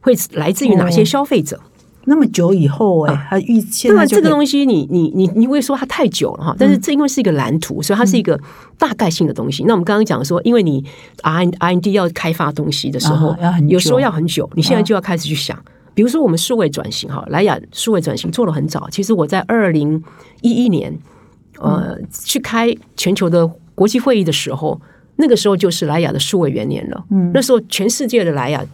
[0.01, 1.59] 会来自于哪些消费者？
[2.05, 6.55] 那么久以后，哎，他预现在这个东西，你你你你会说它太久了哈？
[6.57, 8.39] 但是这因为是一个蓝图，所以它是一个
[8.77, 9.63] 大概性的东西。
[9.65, 10.83] 那我们刚刚讲说，因为你
[11.21, 13.35] R R N D 要开发东西的时候，
[13.67, 15.57] 有时候要很久，你现在就要开始去想。
[15.93, 18.89] 比如说我们数位转型哈，莱雅数位转型做了很早。
[18.89, 20.03] 其实我在二零
[20.41, 20.97] 一一年。
[21.59, 24.79] 呃，去开全球的国际会议的时候，
[25.17, 27.05] 那个时候就是莱雅的数位元年了。
[27.11, 28.65] 嗯，那时候全世界的莱雅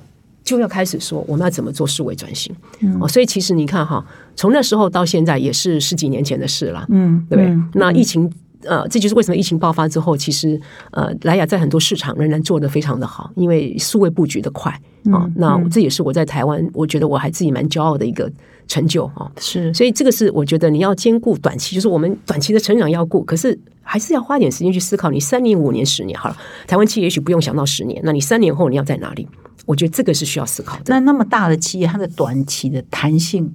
[0.44, 2.56] 就要开始说我们要怎么做数位转型。
[3.00, 6.86] 哦，所以其实你看哈，从那时候到现在也是十几年前的事了。
[6.90, 7.58] 嗯，对不对？
[7.74, 8.32] 那疫情。
[8.68, 14.72] 呃，这就是为什么疫情爆发之后，其实呃，莱雅在很多市场仍然做得非常的好，因为数位布局的快
[15.12, 15.30] 啊。
[15.36, 18.32] 那这也是我在台湾，我觉得我还自己蛮骄傲的一个
[18.68, 19.32] 成就啊。
[19.40, 26.38] 是，所以这个是我觉得你要兼顾短期，就是我们短期的成长要顾，可是还是要花点时间去思考，你三年、五年、十年好了。
[26.68, 29.28] 台湾企业也许不用想到十年，那你三年后你要在哪里？
[29.66, 30.84] 我觉得这个是需要思考的。
[30.88, 33.54] 那那么大的企业，它的短期的弹性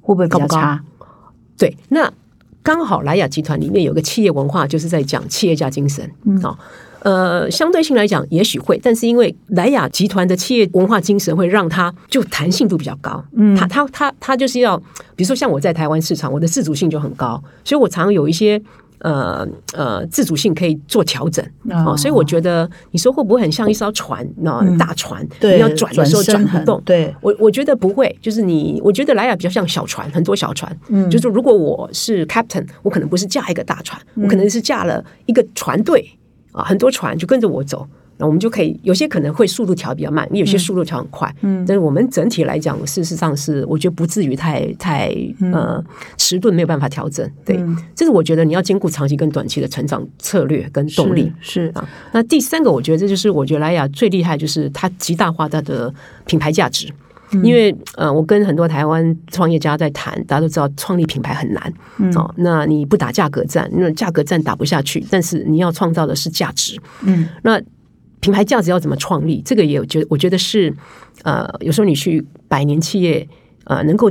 [0.00, 0.82] 会不会比较差？
[1.56, 2.12] 对，那。
[2.64, 6.10] 刚好莱雅集团里面有个企业文化，就是在讲企业家精神
[6.42, 6.58] 啊。
[7.04, 13.22] 呃，相对性来讲，也许会，但是因为莱雅集团的企业文化精神会让它就弹性度比较高。
[13.36, 14.74] 嗯，它它它它就是要，
[15.14, 18.58] 比如说像我在台湾市场，我的自主性就很高，所以我常有一些
[19.00, 21.94] 呃呃自主性可以做调整哦。
[21.94, 26.80] 所以我觉得你说会不会很像一艘船，那大船你要转的时候转不动？
[26.86, 30.74] 对我我觉得不会，就是你我觉得莱雅比较像小船，很多小船。
[30.88, 36.08] 嗯，就是如果我是 captain，我可能不是驾一个大船，我可能是驾了一个船队。
[36.54, 37.84] 啊，很多船就跟着我走，
[38.16, 45.12] 那我们就可以有些可能会速度调比较慢，你有些速度调很快，嗯，但是我们整体来讲，事实上是我觉得不至于太太
[45.52, 45.82] 呃
[46.16, 47.60] 迟钝，没有办法调整，对，
[47.92, 51.88] 这是我觉得你要兼顾长期跟短期的成长策略跟动力是啊。
[52.12, 55.92] 那第三个，我觉得这就是我觉得莱雅最厉害，就是它极大化它的
[56.24, 56.88] 品牌价值。
[57.42, 61.72] 因为呃，我跟很多台湾创业家在谈，大家都知道创立品牌很难
[62.14, 62.32] 哦。
[62.36, 66.78] 那你不打价格战，那价格战打不下去，但是你要创造的是价值。
[67.02, 67.60] 嗯，那
[68.20, 69.42] 品牌价值要怎么创立？
[69.44, 70.72] 这个也觉我觉得是
[71.22, 73.26] 呃，有时候你去百年企业
[73.64, 74.08] 呃，能够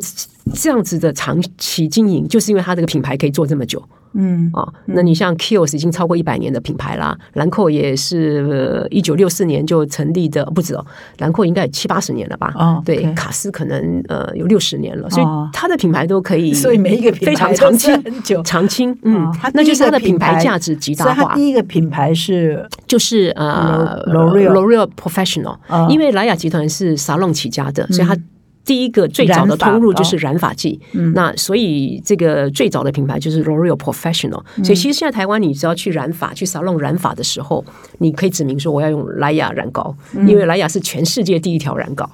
[0.53, 3.81] 这样子的长期经营，就是因为他这个品牌可以做这么久。
[4.13, 10.86] 嗯啊，那你像 Kills 已经超过一百年的品牌啦，兰蔻也是一九六四年就成立的，不止哦，
[11.17, 12.54] 兰蔻应该七八十年了吧？
[12.56, 18.04] 哦，对，卡斯可能呃有六十年了，所以它的品牌都可以，所以每一个非常长青，
[18.43, 21.36] 长青，嗯，那就是它的品牌价值极大化。
[21.36, 25.58] 第一个品牌是就是呃 L'Oreal Professional，
[25.89, 28.15] 因为莱雅集团是沙龙起家的，所以它。
[28.65, 30.80] 第一个最早的通路就是染发剂，
[31.13, 34.41] 那所以这个最早的品牌就是 L'Oreal Professional。
[34.63, 37.63] 所以其实现在台湾，你只要去染发、去沙龙染发的时候，
[37.97, 42.10] 你可以指明说我要用莱雅染膏，因为莱雅是全世界第一条染膏，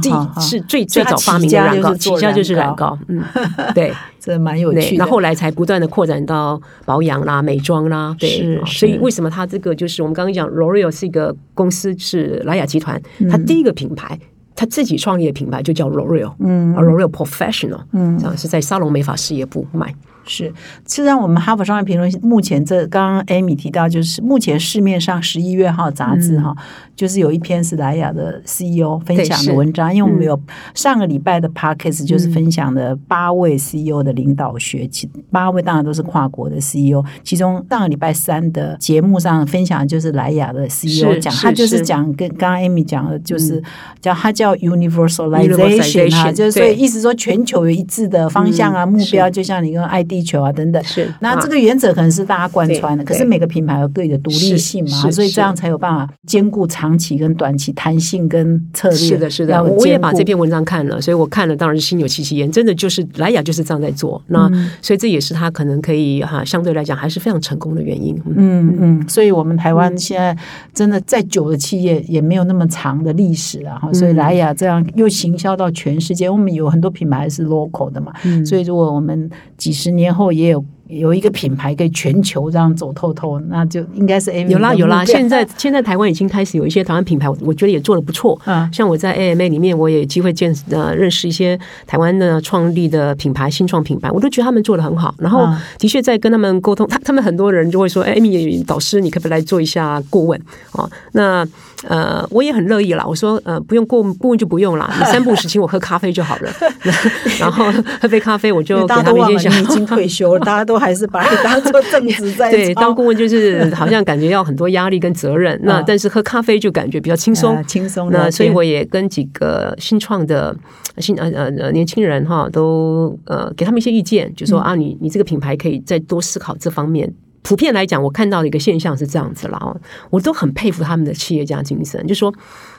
[0.00, 2.96] 第是最最早发明的染膏，起家就是染膏。
[3.08, 3.20] 嗯，
[3.74, 4.96] 对，这蛮有趣。
[4.96, 8.14] 那后来才不断的扩展到保养啦、美妆啦。
[8.20, 14.16] 对，所以为什么它这个就是我们刚刚讲 L'Oreal 是一个公司，是莱雅集团，它第一个品牌。
[14.58, 19.94] 他自己创立的品牌就叫 L'Oreal，嗯，L'Oreal Professional，嗯，这样是在沙龙美发事业部卖。
[20.28, 20.52] 是，实
[20.84, 26.54] 际上我们哈佛商业评论目前这刚刚 Amy 提到，就是目前市面上十一月号杂志哈，
[26.94, 30.38] 就是有一篇是莱雅的 CEO 分享的文章，因为我们有
[30.74, 43.62] 上个礼拜的 Podcast 就是分享的八位 CEO 的领导学，其八位当然都是跨国的 CEO，其中上个礼拜三的节目上分享就是莱雅的 CEO 讲，他就是讲跟刚刚 Amy 讲的，就是
[44.00, 50.17] 叫他叫 Universalization 啊，就是所以意思说全球有一致的方向啊目标，就像你跟 ID。
[50.18, 58.98] 地球啊，等等，是那这个原则可能是大家贯穿的，可是每个品牌有各自的独立性嘛，所以这样才有办法兼顾长期跟短期弹性跟策略。
[58.98, 62.50] 是的，是的，我也把这篇文章看了，所以我看了当然是心有戚戚焉。
[62.50, 64.50] 真的就是莱雅就是这样在做，那
[64.82, 68.20] 所以这也是他可能可以哈相对来讲还是非常成功的原因。
[68.34, 70.36] 嗯嗯，所以我们台湾现在
[70.74, 78.12] 真的再久的企业也没有那么长的历史了哈，所以莱雅这样又行销到全世界，我们有很多品牌是 local 的嘛，
[78.44, 80.07] 所以如果我们几十年。
[80.08, 80.64] 然后也有。
[80.88, 85.04] 有一个品牌可以全球这样走透透，那就应该是 A M 有啦有啦。
[85.04, 88.40] 现在现在台湾已经开始有一些台湾品牌，我觉得也做的不错。
[88.46, 95.14] 嗯，像我在 A M A 里面，我也有机会见呃认识一些台湾的创立的品牌、新创品牌，我都觉得他们做的很好。
[95.18, 95.46] 然后
[95.78, 100.40] 的确在跟他们沟通，他他们很多人就会说：“哎，米导师，你可不可以来做一下顾问？”
[100.72, 101.46] 哦，那
[101.86, 103.04] 呃，我也很乐意啦。
[103.06, 106.50] 我说：“呃，不用顾顾问就不用啦， 你三步时请我喝咖啡就好了。
[107.38, 107.66] 然后
[108.00, 110.77] 喝杯咖啡，我就给他们一些你已经退休了，大家都。
[110.78, 115.58] 还是把你当做正职在 对，当顾问就是好像感觉要很多压力跟责任。
[115.64, 118.10] 那但是喝咖啡就感觉比较轻松，轻松。
[118.10, 120.56] 那所以我也跟几个新创的
[120.98, 127.12] 新呃呃呃年轻人哈，都呃给他们一些意见，就说啊，你你这个品牌可以再多思考这方面。
[127.42, 129.74] 普遍来讲，我看到的一个现象是这样子了哦，
[130.10, 132.34] 我都很佩服他们的企业家精神，就说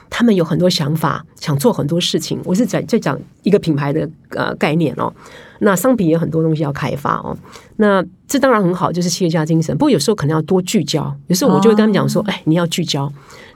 [0.08, 2.38] 他们有很多想法，想做很多事情。
[2.44, 5.12] 我是在在讲一个品牌的呃概念哦。
[5.60, 7.36] 那商品也很多东西要开发哦，
[7.76, 9.76] 那这当然很好，就是企业家精神。
[9.76, 13.12] 不过有时候可能要多聚焦，有时候我就会跟他们讲说：“哎，你要聚焦，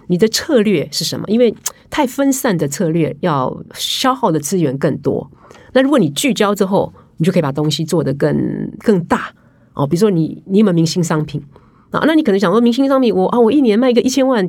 [0.08, 1.24] 你的策略是什么？
[1.28, 1.54] 因为
[1.88, 5.30] 太分散的策略要消耗的资源更多。
[5.72, 8.36] 那如果你聚焦之后，你就可以把东西做得更
[8.80, 9.30] 更大
[9.72, 9.86] 哦。
[9.86, 11.42] 比如说你你有没有明星商品
[11.90, 12.04] 啊？
[12.06, 14.48] 那你可能想说明星商品，我啊我一年卖个一千万。”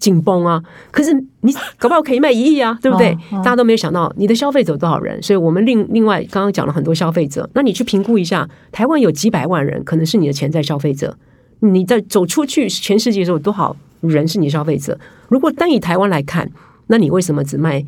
[0.00, 0.62] 紧绷啊！
[0.90, 3.16] 可是你搞不好可以卖一亿啊， 对不对？
[3.30, 11.16] 大家都没有想到你的消费者多少人，所以我们另另外刚刚讲了很多消费者，那你去评估一下，台湾有几百万人可能是你的潜在消费者。
[11.60, 14.98] 你在走出去全世界的时候，多少人是你的消费者？
[15.28, 16.50] 如果单以台湾来看，
[16.88, 17.84] 那你为什么只卖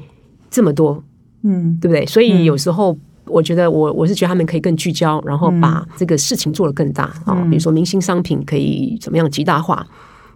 [0.51, 1.03] 这么多？
[1.43, 2.07] 嗯，对不对？
[2.07, 2.97] 所以有时候。
[3.31, 7.35] 我觉得我我是觉得他们可以更聚焦，然后把这个事情做得更大啊。
[7.51, 9.87] 比如说明星商品可以怎么样极大化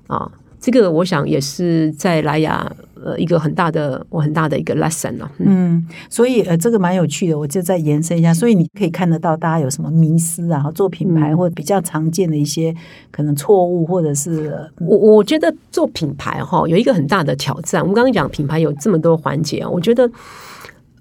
[0.09, 0.31] 啊？
[0.63, 5.29] 这个我想也是在莱雅呃一个很大的我很大的一个 lesson 了。
[5.39, 8.33] 嗯，所以呃这个蛮有趣的，我就再延伸一下。
[8.33, 12.73] 所以你可以看得到大家有什么迷失啊，做品牌或者比较常见的一些
[13.11, 17.83] 可能错误，或者是我我觉得做品牌哈有一个很大的挑战。
[17.83, 20.09] 我们刚刚讲品牌有这么多环节啊，我觉得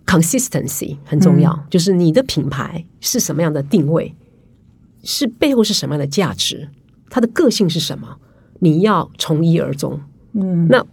[0.08, 4.16] consistency 很重要，就是你的品牌是什么样的定位，
[5.04, 6.68] 是背后是什么样的价值，
[7.12, 8.18] 它的个性是什么。
[8.64, 10.00] 你要从一而终，
[10.34, 10.84] 嗯，那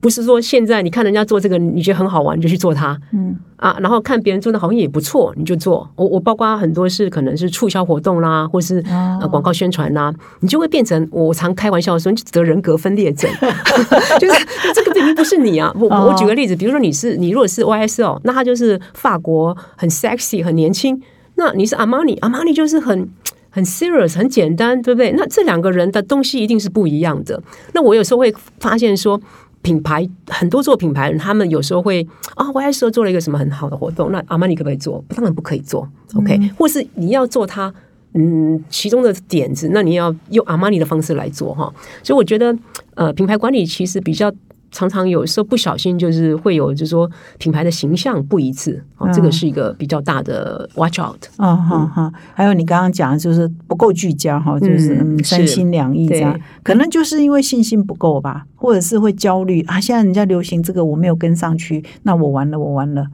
[0.00, 5.90] 不是说现在你看人家做这个，你觉得很好玩，你就去做它，嗯啊，然后看别人做的好像也不错，你就做。
[5.96, 13.28] 我我包括很多是可能是促销活动啦，或是呃广告宣传啦，你就会变成我常开玩笑说你得人格分裂症，
[14.20, 15.74] 就是这个明明不是你啊。
[15.74, 21.02] 我我举个例子，比如说你是你如果是 YSL，那他就是法国很 sexy 很年轻，
[21.34, 23.08] 那你是阿玛尼，阿玛尼就是很。
[23.50, 25.12] 很 serious，很简单，对不对？
[25.12, 27.42] 那这两个人的东西一定是不一样的。
[27.74, 29.20] 那我有时候会发现说，
[29.62, 35.04] 品牌很多做品牌人，他们有时候会啊，我还说做了一个什么很好的活动，那阿玛尼可不可以做？
[35.08, 36.38] 当然不可以做，OK？
[36.56, 37.72] 或是你要做它，
[38.14, 41.72] 嗯，其中的点子，那你要用阿玛尼的方式来做哈。
[42.02, 42.56] 所以我觉得，
[42.94, 44.32] 呃，品牌管理其实比较。
[44.70, 52.12] 常常有时候不小心，就是会有，就是说品牌的形象不一致啊，这个是一个比较大的 watch out 啊，哈哈。
[52.34, 59.80] 还有你刚刚讲的就是不够聚焦哈，就是三心两意这样，可能就是因为信心不够吧，或者是会焦虑啊。
[59.80, 63.06] 现在人家流行这个，我没有跟上去，那我完了，我完了。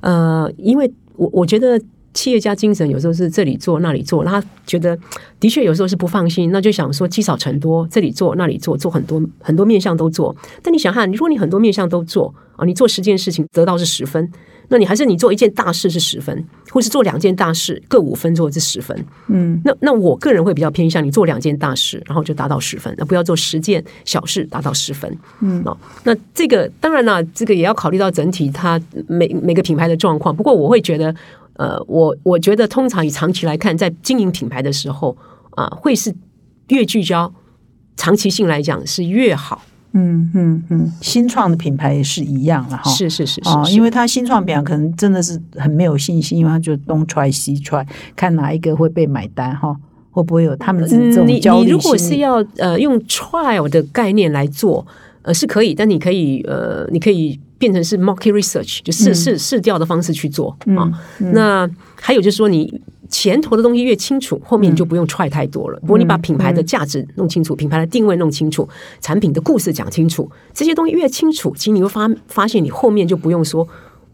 [0.00, 1.80] 呃，因为我我觉得。
[2.18, 4.98] 企业家精神有时候是这里做那里做，他觉得
[5.38, 10.34] 的确有时候是不放心，那就想说积少成多，这里做那里做，做很多很多面向都做。
[10.60, 14.28] 但你想看，如果你很多面向都做啊，你做十件事情得到是十分，
[14.68, 19.04] 那你还是你做一件大事是十分，或是做两件大事各五分做是十分。
[19.28, 25.18] 嗯，那那我个人会比较偏向你做两件大事，然后就达到十分，那不要做十件小事达到十分。
[25.40, 30.34] 嗯，哦，那这个当然啦，这个也要考虑到整体它每每个品牌的状况。
[30.34, 31.14] 不过我会觉得。
[31.58, 35.16] 呃，我我觉得通常以长期来看，在经营品牌的时候
[35.56, 36.14] 啊，会是
[36.68, 37.34] 越聚焦，
[37.96, 39.60] 长期性来讲是越好。
[39.92, 42.90] 嗯嗯嗯，新创的品牌也是一样了哈。
[42.90, 49.76] 是是是是，因为他新创品牌可能真的是很没有信心，因为他就东揣西揣，看哪一个会被买单哈，
[50.10, 54.86] 会不会有他们这种焦虑你如果是要呃用 trial 的概念来做，
[55.22, 57.40] 呃是可以，但你可以呃你可以。
[57.58, 60.88] 变成是 market research，就试试试调的方式去做啊。
[61.32, 61.68] 那
[62.00, 62.72] 还有就是说，你
[63.08, 65.80] 前头的东西越清楚，后面你就不用踹太多了。
[65.80, 68.68] 不过你把品牌的价值弄清楚，品牌的定位弄清楚，
[69.00, 73.66] 产品的故事讲清楚，这些东西越清楚，其实你会发发现，你后面就不用说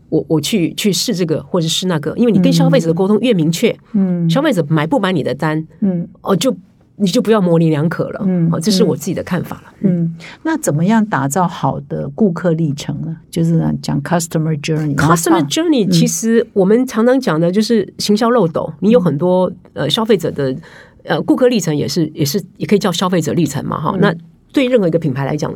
[0.08, 6.56] 我我去去试这个或者试那个，因为你跟消费者的沟通越明确，嗯，消费者买不买你的单，嗯，哦就。
[6.96, 9.72] 你就不要模棱两可了，嗯，好，这是我自己的看法了。
[9.80, 10.14] 嗯，
[10.44, 13.16] 那怎么样打造好的顾客历程呢？
[13.28, 14.94] 就是讲 customer journey。
[14.94, 18.72] customer journey 其实我们常常讲的就是行销漏斗。
[18.78, 20.54] 你有很多呃消费者的
[21.02, 23.96] 呃顾客历程，也是也是也可以叫消费者历程嘛，哈。
[23.98, 24.14] 那
[24.52, 25.52] 对任何一个品牌来讲，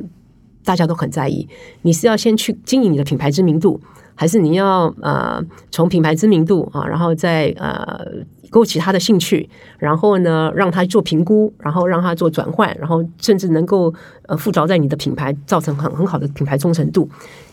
[0.65, 1.49] 大家都很在意。
[1.83, 3.81] 你是要先去经营你的品牌知名度，
[4.17, 8.27] 还是你要呃从品牌知名度啊，然后再呃。
[8.51, 13.93] 勾起他的兴趣，然后呢，让他做评估，然后让他做转换，然后甚至能够
[14.27, 17.09] 呃附着在你的品牌，造成很很好的品牌忠诚度，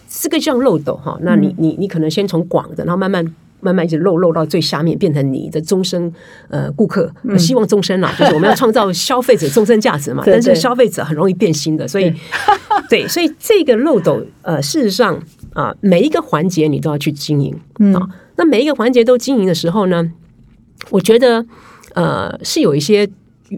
[0.10, 1.18] 是个这样漏斗哈。
[1.22, 3.26] 那你你你可能先从广的，然后慢慢
[3.62, 6.12] 慢慢一直漏漏到最下面，变成你的终身
[6.50, 10.24] 呃顾客，希望终身啦，就是我们要 创造消费者终身价值嘛。
[10.26, 12.14] 但是消费者很容易变心的，所以
[12.90, 15.20] 对， 所以这个漏斗呃，事实上
[15.54, 17.54] 啊，每一个环节你都要去经营
[17.94, 18.08] 啊。
[18.38, 20.12] 那每一个环节都经营的时候呢？
[20.90, 21.46] 我觉得，
[21.94, 23.10] 呃，是有一些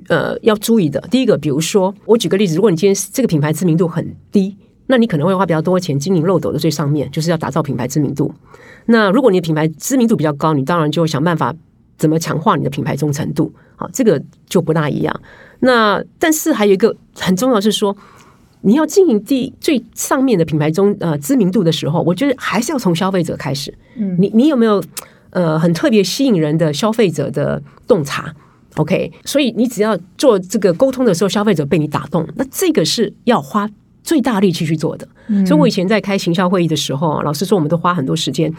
[0.07, 0.99] 呃要注意的。
[1.11, 4.55] 第一个，比如说，我举个例子，如果你今天这个品牌知名度很低，
[4.87, 8.33] 那你可能会花比较多钱经营漏斗的最上面，就是要打造品牌知名度。
[8.85, 11.53] 那如果你的品牌知名度比较高，你当然就会想办法
[11.97, 13.53] 怎么强化你的品牌忠诚度。
[13.75, 15.21] 好，这个就不大一样。
[15.59, 17.95] 那但是还有一个很重要是说，
[18.61, 23.73] 你要经营第最上面的品牌中呃知名度的时候，我觉得还是要从消费者开始。
[23.97, 24.81] 嗯，你你有没有？
[25.37, 28.33] 呃，很特别吸引人的消费者的洞察
[28.77, 33.69] ，OK，所以你只要做这个沟通的时候，消费者被你打动，那这个是要花
[34.01, 35.07] 最大力气去做的。
[35.45, 38.51] 所以我以前在开行销会议的时候，老实说，我们都花很多时间。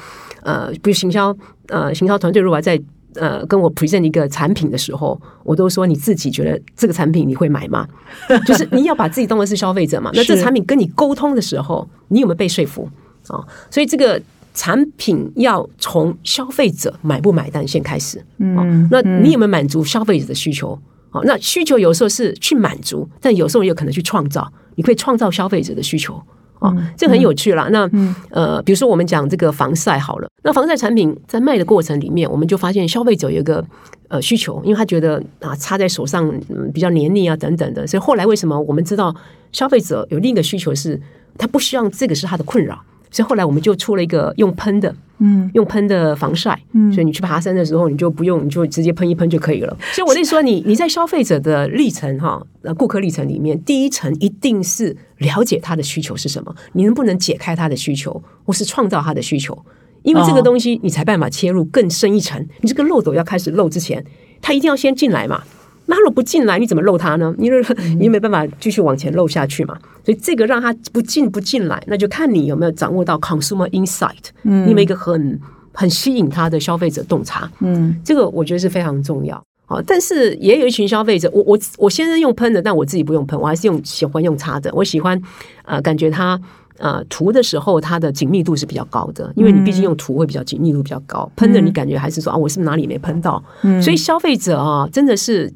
[0.44, 2.80] 呃，比如行销，呃，行销团队如果在
[3.16, 7.88] 呃跟我 present 一个产品的时候，我都说你自己觉得这个产品你会买吗？
[8.46, 10.12] 就是你要把自己当为是消费者嘛。
[10.14, 12.88] 那这产品跟你沟通的时候，你有没有被说服
[13.26, 13.42] 啊？
[13.68, 14.22] 所以这个。
[14.58, 18.20] 产品要从消费者买不买单先开始。
[18.38, 20.76] 嗯，那你有没有满足消费者的需求？
[21.12, 26.20] 哦，那需求有时候是去满足，但有时候有可能去创造，你可以创造消费者的需求。
[26.58, 27.68] 哦，这很有趣啦。
[27.70, 27.88] 那
[28.30, 33.64] 呃，比如说我们讲这个防晒好了，那防晒产品在卖的过程里面，我们就发现消费者有一个
[34.08, 39.14] 呃需求，因为他觉得啊擦在手上嗯比较黏腻啊等等的，所以后来为什么我们知道
[39.52, 41.00] 消费者有另一个需求是，
[41.38, 42.82] 他不希望这个是他的困扰。
[43.10, 49.76] 所以后来我们就出了一个用喷的，嗯，用喷的防晒，嗯，所以你去爬山的时候，你就不用，你就直接喷一喷就可以了。
[49.92, 59.56] 所以我那说，你你在消费者的历程哈，呃，顾客历程里面，第一层一定是了解他的需求是什么，你能不能解开他的需求，或是创造他的需求，
[60.02, 62.46] 因为这个东西你才办法切入更深一层。
[62.60, 64.04] 你这个漏斗要开始漏之前，
[64.40, 65.42] 他一定要先进来嘛。
[65.90, 67.34] 那如果不进来，你怎么漏它呢？
[67.38, 67.64] 因为
[67.98, 69.76] 你没办法继续往前漏下去嘛。
[70.04, 75.40] 所以这个让它不进不进来，那就看你有没有掌握到 consumer insight，嗯，你有一个很
[75.72, 79.42] 很吸引他的消费者洞察，嗯，这个我觉得是非常重要。
[79.66, 84.70] 好，但是也有一群消费者，我我我先生用喷的，但我自己不用喷，我还是用喜欢用擦的。
[84.74, 85.20] 我喜欢
[85.64, 86.40] 呃，感觉它
[86.78, 93.42] 呃涂的时候它的紧密度是比较高的，因为你毕竟用涂会比较紧密度比较高，喷的你感觉还是说啊，我是哪里没喷到？
[93.62, 95.52] 嗯，所以消费者啊，真的是。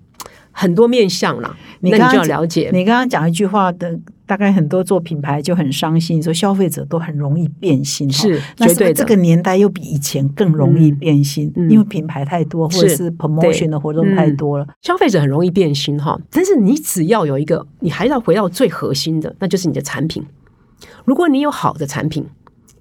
[0.55, 2.68] 很多面向啦，那你就要了解。
[2.75, 16.20] 你刚刚讲一句话的，大概很多做品牌就很伤心，说消费者都很容易变心，是绝对这个年代又比以前更容易变心，因为品牌太多，或者是 promotion 的活动太多了，消费者很容易变心哈。
[16.31, 20.23] 但是你只要有一个，你还要回到最核心的，那就是你的产品。
[21.05, 22.26] 如果你有好的产品，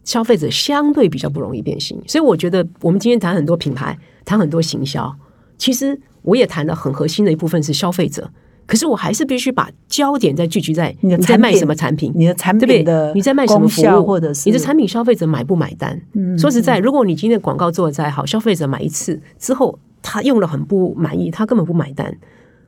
[0.04, 2.02] 消费者相对比较不容易变心。
[2.08, 5.16] 所以我觉得，我们今天谈很多品牌，谈很多行销，
[5.58, 6.00] 其实。
[6.24, 8.30] 我也谈了很核心的一部分是消费者，
[8.68, 16.00] 可是我还是必须把焦点再聚集在你在卖什么产品，你的产品的你在卖什么服务，或者是你的产品消费者买不买单？
[16.38, 22.16] 说实在，如果你今天的广告做的再好，消费者买一次之后他用了很不满意，他根本不买单。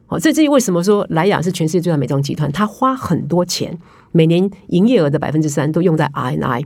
[0.08, 3.78] 好，这至于为什么说莱雅是全世界最大美妆集团，他花很多钱，
[4.14, 6.64] 每年营业额的百分之三都用在 R N I。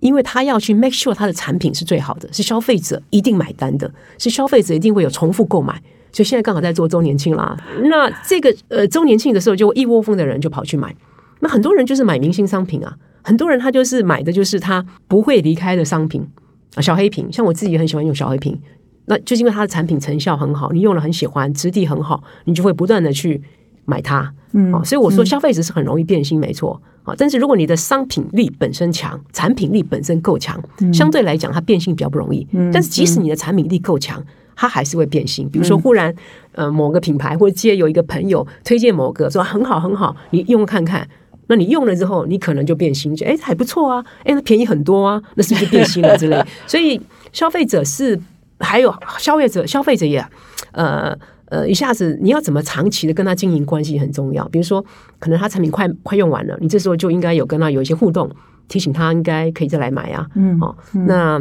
[0.00, 5.80] 因为他要去 make sure 他的产品是最好的，是消费者一定买单的，是消费者一定会有重复购买。
[6.10, 7.56] 所以现在刚好在做周年庆啦。
[7.84, 10.92] 那这个呃周年庆的时候，就一窝蜂的人就跑去买。
[11.38, 12.92] 那很多人就是买明星商品啊，
[13.22, 16.26] 很多人他就是买的就是他不会离开的商品
[16.74, 17.32] 啊，小黑瓶。
[17.32, 18.60] 像我自己也很喜欢用小黑瓶，
[19.06, 23.40] 那就是因为它的产品成效很好，你用了很喜欢，质地很好，你就会不断的去
[23.84, 24.32] 买它。
[24.54, 26.80] 嗯，所以我说消费者是很容易变心，没错。
[27.04, 30.62] 啊，但是如果你的商品力本身强，产品力本身够强，
[30.92, 32.46] 相对来讲它变性比较不容易。
[32.72, 34.22] 但是即使你的产品力够强，
[34.54, 35.48] 它还是会变性。
[35.48, 36.14] 比如说，忽然
[36.52, 41.08] 呃某个品牌或者接有一个朋友推荐某个说很好很好，你用看看，
[41.48, 46.40] 那你用了之后，你可能就变心，就哎还不错啊，哎那便宜很多啊，那是不是变心了之类？
[46.68, 47.00] 所以
[47.32, 48.20] 消费者是
[48.60, 50.24] 还有消费者，消费者也
[50.70, 51.18] 呃。
[51.52, 54.48] 呃，一下子你要怎么长期的跟他经营关系很重要。
[54.48, 54.82] 比如说，
[55.18, 58.30] 可能他产品快快用完了，你这时候就应该有跟他有一些互动，
[58.68, 60.26] 提醒他应该可以再来买啊。
[60.34, 60.74] 嗯，哦，
[61.06, 61.38] 那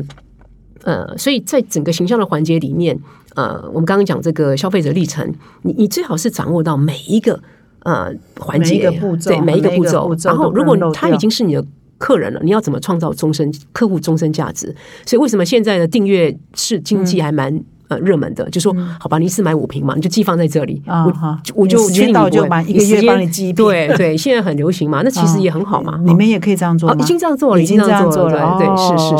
[0.84, 3.00] 呃，所以在整个形象的环节里面，
[3.36, 7.42] 呃，我们刚刚讲这个消费者历程，你你最好是掌握到每一个
[7.84, 10.14] 呃环节，每一个步骤，对每一个步骤。
[10.26, 11.66] 然后，如果他已经是你的
[11.98, 14.76] 客人了，你要怎么创造终身客户终身价值？
[15.06, 17.64] 所以，为什么现在的订阅式经济还蛮？
[17.92, 21.14] 呃，热门的就说好吧，你一次买五瓶嘛，你就寄放在这里，我
[21.54, 23.52] 我就时间到就买一个月帮你寄。
[23.52, 26.00] 对对，现在很流行嘛，那其实也很好嘛。
[26.08, 28.66] 你们也可以这样做已经这样做了，已经这样做了，对，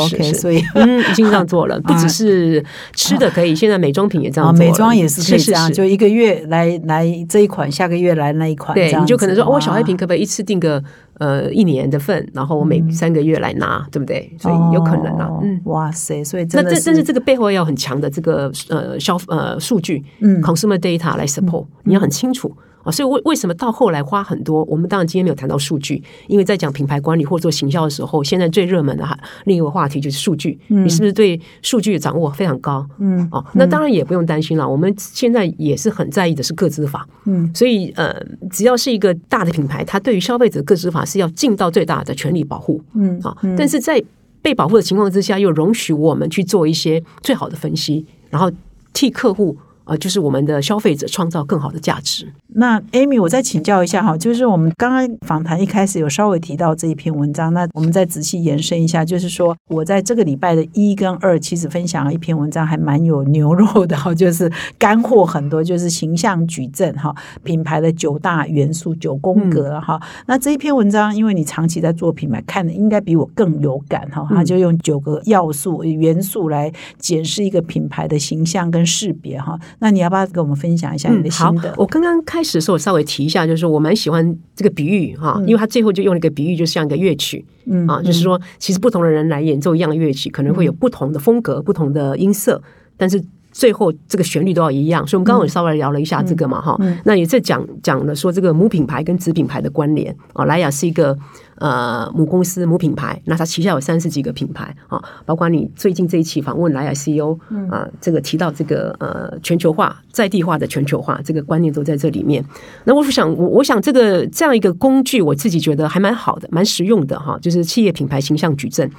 [0.08, 2.64] 是是是，所以嗯，已经这样做了，不只 是
[2.94, 10.82] 吃的可以，现在美妆品也这样，美妆也是可以这样，就一个月来来这一款，下个月来那一款，对，你就可能说，哦小黑瓶可不可以一次订个？
[11.18, 14.34] 呃，一年的份，然后我每三个月来拿，对不对？
[14.38, 15.28] 所以有可能啊。
[15.42, 22.50] 嗯，哇塞，所以那这但是这个背后要很强的这个呃消呃数据，嗯，consumer data 来 support，你要很清楚。
[22.84, 24.64] 啊，所以为为什么到后来花很多？
[24.64, 30.58] 我们当然今天没有谈到数据，因为在讲品牌管理或做行销的时候，现在最热门的哈另一个话题就是数据。
[30.68, 32.86] 你是不是对数据的掌握非常高？
[32.98, 34.68] 嗯，哦，那当然也不用担心了。
[34.68, 37.06] 我们现在也是很在意的是个资法。
[37.24, 38.14] 嗯，所以呃，
[38.50, 42.82] 只要是一个大的品牌，它对于消费者个资法是要尽到最大的权利保护。
[42.94, 44.02] 嗯，啊，但是在
[44.40, 48.50] 被保护的情况之下，又容许我们去做一些最好的分析，然后
[48.92, 49.56] 替客户。
[49.84, 52.32] 呃，就是我们的消费者创造更好的价值。
[52.54, 69.98] 那 Amy，我再请教一下哈，就是我们刚刚访谈一开始有稍微提到这一篇文章，那我们再仔细延伸一下，就是说我在这个礼拜的一跟二，其实分享了一篇文章，还蛮有牛肉的哈，就是干货很多，就是形象矩阵哈，品牌的九大元素、九宫格哈。
[70.26, 79.58] 那这一篇文章，因为你长期在做品牌，看的应该比我更有感哈，他就用九个要素元素来解释一个品牌的形象跟识别哈。
[79.78, 81.74] 那你要不要跟我们分享一下你的心得？
[81.76, 92.62] 我刚刚开始的时候稍微提一下，就是我蛮喜欢这个比喻哈，因为他最后就用了一个比喻，就像一个乐曲，嗯啊，就是说其实不同的人来演奏一样的乐曲，可能会有不同的风格、不同的音色，
[92.96, 95.06] 但是最后这个旋律都要一样。
[95.06, 101.18] 所以我们刚刚也稍微聊了一下这个嘛哈，那也在讲讲了说这个母品牌跟子品牌的关联啊，莱雅是一个。
[101.56, 107.38] 呃，母公司母品牌，那它旗下有三十几个品牌啊，包括你最近这一期访问莱雅 CEO
[107.70, 112.44] 啊，这个提到这个呃全球化在地化的全球化这个观念都在这里面。
[112.84, 118.90] 那我想，我我想这个这样一个工具，我自己觉得还蛮好的，蛮实用的哈，就是企业品牌形象矩阵。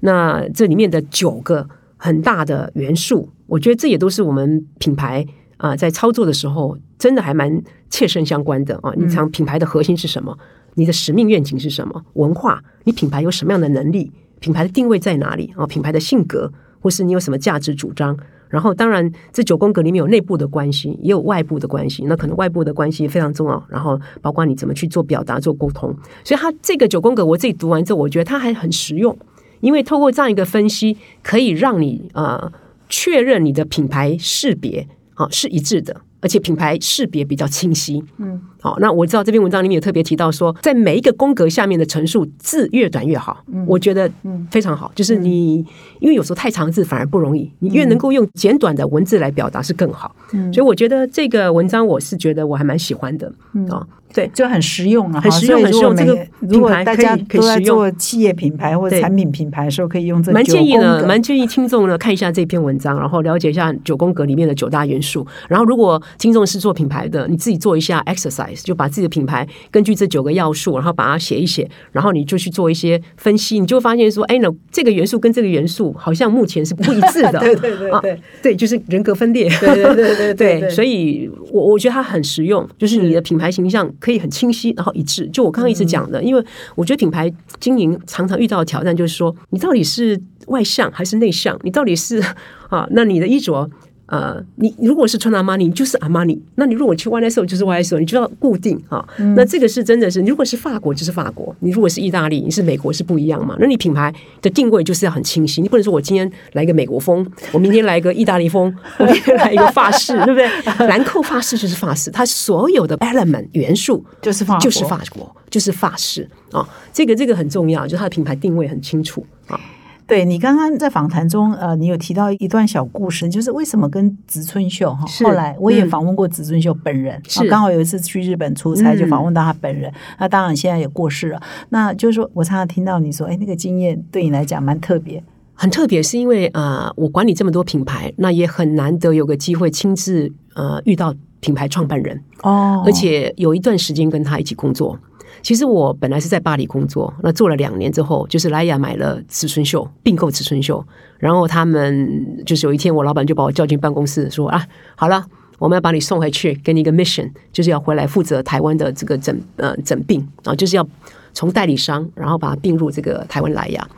[0.00, 5.26] 那这里面的九个很大的元素，我觉得这也都是我们品牌
[5.56, 8.92] 啊在操作的时候，真的还蛮切身相关的啊。
[8.96, 10.36] 你想品牌的核心是什么？
[10.76, 12.04] 你的使命愿景是什么？
[12.14, 12.62] 文化？
[12.84, 14.12] 你品牌有什么样的能力？
[14.38, 15.52] 品牌的定位在哪里？
[15.56, 18.16] 啊，品牌的性格，或是你有什么价值主张？
[18.48, 22.04] 然后，当然，这九宫格里面有内部的关系，也有外部的关系。
[22.04, 23.66] 那可能外部的关系非常重要。
[23.68, 25.92] 然后，包括你怎么去做表达、做沟通。
[26.22, 29.18] 所以，它这个九宫格，我自己读完之后，我觉得它还很实用，
[29.60, 32.52] 因为透过这样一个分析，可以让你啊
[32.88, 36.02] 确认你的品牌识别啊是一致的。
[36.26, 44.10] 而且品牌识别比较清晰，嗯，好，那我知道这篇文章里面有特别提到说，在每一个宫格下面的陈述字越短越好，嗯，我觉得
[44.50, 44.90] 非常好。
[44.96, 45.64] 就是你
[46.00, 50.16] 因为有时候太长字反而不容易，你越能够用简短的文字来表达是更好。
[50.32, 53.32] 嗯，所以我觉得这个文章我是觉得我还蛮喜欢的，
[53.70, 53.86] 啊。
[54.12, 55.94] 对，就很实用啊，很实用，很实用。
[55.94, 65.26] 这个如果大家都在做企业品牌或者产品品牌的时候，可以用这蛮建议的，蛮建议听众呢看一下这篇文章，然后了解一下九宫格里面的九大元素。
[65.48, 77.38] 然后，如果听众是做品牌的，你自己做一下 exercise，就把自己的品牌根据这九个要素，然后把它写一写，然后你就去做一些分析，你就发现说，哎，那这个元素跟这个元素好像目前是不一致的。
[77.40, 79.48] 对对对对，对，就是人格分裂。
[79.60, 84.70] 对对对对对，所以我我觉得它很实用，就是你的品牌形象可以很清晰。
[84.76, 86.44] 然后一致，就我刚刚一直讲的，因为
[86.74, 91.58] 我觉得品牌经营常常遇到的挑战，就是说你到底是外向还是内向？
[91.62, 92.22] 你到底是
[92.68, 92.86] 啊？
[92.90, 93.70] 那你的衣着。
[94.06, 99.04] 呃，你如果是穿阿玛尼，你就是阿玛尼；那你如果去 YSL 就是 YSL，你就要固定哈。
[99.34, 103.56] 那这个是真的是，如果是法国就是法国，你如果是意大利，你是美国是不一样嘛？
[103.58, 110.86] 那你品牌的定位就是要很清晰，你不能说我今天来一个美国风，我明天来一个意大利风，我明天来一个法式，对不对？
[110.86, 116.68] 兰蔻法式就是法式，它所有的 element 元素就是法就是法国就是法式啊。
[116.92, 119.58] 这个这个很重要，就是它的品牌定位很清楚啊。
[120.06, 125.04] 对你刚刚在访谈中，呃，你有提到一段小故事，就是为什么跟植村秀哈？
[125.24, 129.92] 后来我也访问过植村秀本人，是刚好有一次去日本出差，就访问到他本人。
[130.18, 131.42] 那当然现在也过世了。
[131.70, 135.20] 那就是说我常常听到你说，哎，那个经验对你来讲蛮特别，
[135.54, 144.96] 很特别，是因为呃，我管理这么多品牌，那也很难得有个机会亲自呃遇到品牌创办人哦，而且有一段时间跟他一起工作。
[145.42, 150.84] 其实我本来是在巴黎工作，那做了两年之后，就是莱雅买了植村秀，并购植村秀，
[151.18, 154.66] 然后他们就是有一天，我老板就把我叫进办公室，说啊，
[154.96, 155.24] 好了，
[155.58, 160.86] 我们要把你送回去，给你一个 mission，就是要回来负责台湾的这个整呃整并啊，就是要
[161.32, 163.88] 从代理商，然后把它并入这个台湾莱雅。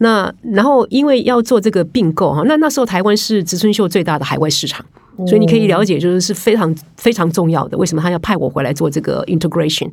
[0.00, 4.84] 那然后因为要做这个并购哈，那那时候台湾是植村秀最大的海外市场，
[5.26, 7.76] 所以你可以了解，就是是非常非常重要的。
[7.76, 9.90] 为什么他要派我回来做这个 integration？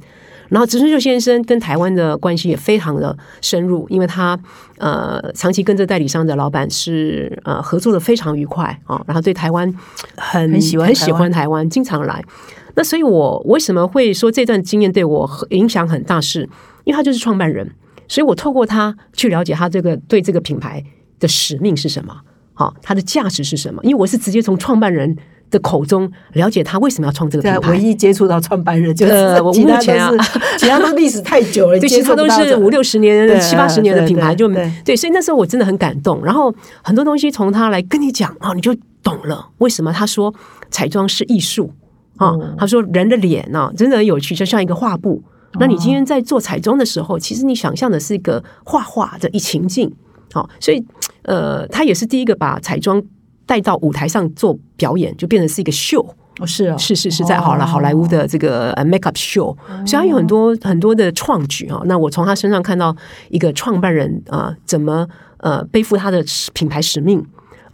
[0.50, 4.40] 然后植村秀先生跟台湾的关系也非常的深入，因为他
[4.78, 9.68] 呃长期跟着代理商的老板是呃合作的非常愉快啊，然后对台湾
[10.16, 12.24] 很很喜欢很喜欢台湾，经常来。
[12.76, 16.20] 那所以我为什么会说这段经验对我影响很大？
[16.22, 16.42] 是
[16.84, 17.72] 因为他就是创办人，
[18.08, 20.84] 所以我透过他去了解他这个对这个品牌
[21.20, 22.16] 的使命是什么，
[22.54, 23.82] 好，他的价值是什么？
[23.84, 25.18] 因为我是直接从创办人。
[25.52, 30.12] 的口中了解他为什么要创这个品牌，唯一接触到创办人就是我目前啊，
[30.58, 34.48] 其他都历史太久了，其他都是五六十年、七八十年的品牌，就
[34.84, 36.24] 对，所以那时候我真的很感动。
[36.24, 40.34] 然后很多东西从他来跟你讲啊，你就懂了为什么他说
[40.70, 41.72] 彩妆是艺术
[42.18, 42.34] 啊。
[42.58, 45.24] 他说人的脸呢，真的很有趣，就像一个画布。
[45.60, 49.94] 那你今天在做彩妆的时候，其实你想象的是一个画画的一情境。
[50.34, 50.84] 好，所以
[51.22, 53.02] 呃，他也是第一个把彩妆。
[53.46, 56.06] 带到舞台上做表演，就变成是一个秀。
[56.40, 61.82] 哦，是哦，是是是在好了好莱坞的这个呃 make up show，所以他有很多很多的创举啊。
[61.86, 62.94] 那我从他身上看到
[63.30, 66.22] 一个创办人啊，怎么呃背负他的
[66.54, 67.26] 品牌使命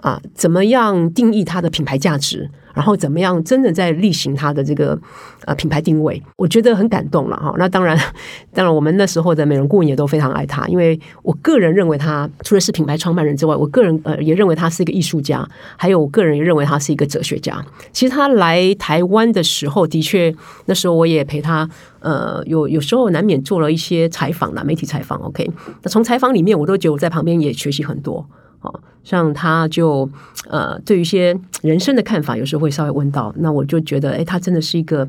[0.02, 2.50] 啊，怎么样定义他的品牌价值。
[2.74, 4.98] 然后怎么样真的在例行他的这个
[5.44, 7.54] 呃品牌定位，我觉得很感动了哈。
[7.58, 7.98] 那当然，
[8.56, 15.46] 当然我们那时候的美容顾问也都非常爱他，因为我个人认为他除了是品牌创办人之外，我个人呃也认为他是一个艺术家，
[15.76, 17.62] 还有我个人也认为他是一个哲学家。
[17.92, 20.34] 其实他来台湾的时候，的确
[20.68, 25.20] 那时候我也陪他，呃，有有时候难免做了一些采访啦媒体采访。
[25.20, 25.52] OK，
[25.84, 28.26] 那从采访里面，我都觉得我在旁边也学习很多。
[28.62, 30.10] 哦，像他就
[30.50, 35.08] 呃，对于一些人生的看法，有时候会稍微问到，那我就觉得，哎，他真的是一个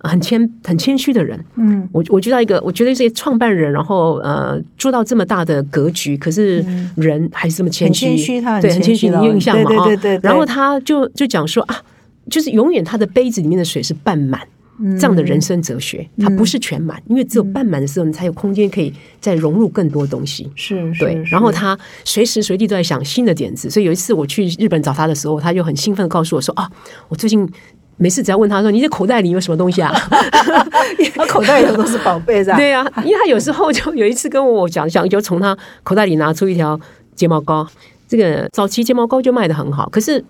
[0.00, 1.42] 很谦、很谦虚的人。
[1.56, 6.64] 嗯，我我觉得一个，我觉得这些创办人，然后呃，做到这么大的格局，可是
[6.96, 10.20] 人还是这么谦虚，谦虚，他对很谦虚的印象嘛，对对对。
[10.22, 11.76] 然后他就就讲说啊，
[12.30, 14.40] 就是永远他的杯子里面的水是半满。
[14.98, 20.50] 这样的人生哲学，它不是全满，因为只有半满的时候，你才有空间可以再融入更多东西。
[20.56, 21.22] 是，对。
[21.30, 26.68] 然后他随时随地都在想新的点子，所以有一次我去日本找他的时候，他就很兴奋的告诉我说：“啊，
[27.08, 27.48] 我最近
[27.96, 29.92] 没事，只要问他说，你的口袋里有什么东西啊？
[31.14, 32.56] 他 口袋里都是宝贝，是吧？
[32.56, 36.78] 对啊，因为他有时候就有一次跟我讲讲，就从他口袋里拿出一条
[37.14, 37.64] 睫毛膏，
[38.08, 40.24] 这个早期睫毛膏就卖的很好，可是。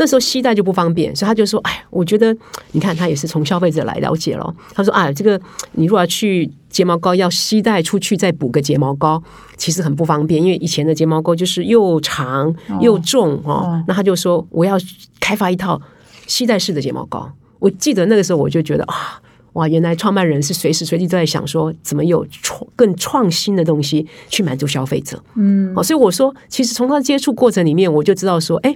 [0.00, 2.34] 那时候携带就不方便，所以他就说：“哎，我觉得
[2.70, 4.54] 你看，他也是从消费者来了解了。
[4.72, 5.38] 他说：‘啊，这个
[5.72, 9.20] 你如果要去睫毛膏要携带出去再补个睫毛膏，
[9.56, 14.78] 其实很不方便，因为以前的睫毛膏就是又长又重哦。’那他就说：‘我要
[15.18, 15.82] 开发一套
[16.28, 19.20] 携带式的睫毛膏。’我记得那个时候我就觉得啊，
[19.54, 25.20] 哇，原来创办人是随时随地都在想说怎么有创更创新的东西去满足消费者。
[25.34, 28.72] 嗯，哦，所以我说，其实从他接触过程里面，我就知道说，哎。”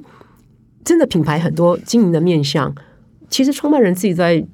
[0.85, 2.75] 真的品牌很多经营的面向，
[3.31, 4.45] 其实创办人自己在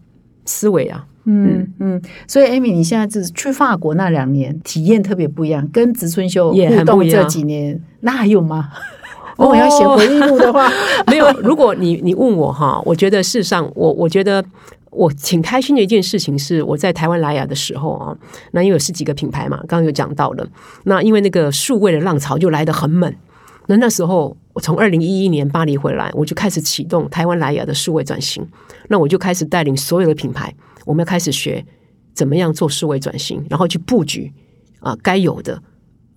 [0.45, 8.71] 思维啊，嗯嗯，所以艾米，你现在就是去法国那两年体验特别不一样，跟植村秀互动这几年，那还有吗？
[9.39, 10.69] 我要写回忆录的话，
[11.07, 11.31] 没有。
[11.43, 14.45] 如果你你问我哈，我觉得事实上，我我觉得
[14.91, 18.17] 我挺开心的一件事情是，我在台湾莱雅的时候啊，
[18.51, 20.45] 那因为有十几个品牌嘛，刚刚有讲到了，
[20.85, 23.15] 那因为那个数位的浪潮就来得很猛。
[23.71, 28.47] 那那时候，我从二零一一年巴黎回来，我就开始启动台湾莱雅的数位转型。
[28.89, 30.55] 那我就开始带领所有的品牌，
[30.87, 31.63] 我们要开始学
[32.15, 34.33] 怎么样做数位转型，然后去布局
[34.81, 35.63] 啊该有的。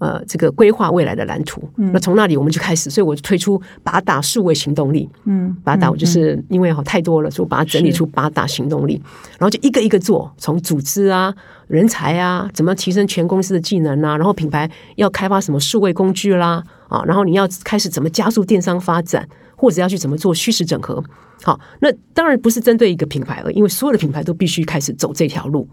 [0.01, 5.07] 呃，这个规划未来的蓝图，那从那里我们就开始，所以我就推出八大数位行动力。
[5.25, 8.99] 嗯，八大我就是因为哈太多了，所以我把它整理出八大行动力，
[9.37, 11.31] 然后就一个一个做，从组织啊、
[11.67, 21.03] 人才啊，怎么提升全公司的技能啊，然后品牌要开发什么数位工具啦，啊，然后你要开始怎么加速电商发展，或者要去怎么做虚实整合。
[21.43, 25.67] 好，那当然不是针对一个品牌而，因为所有的品牌都必须开始走这条路。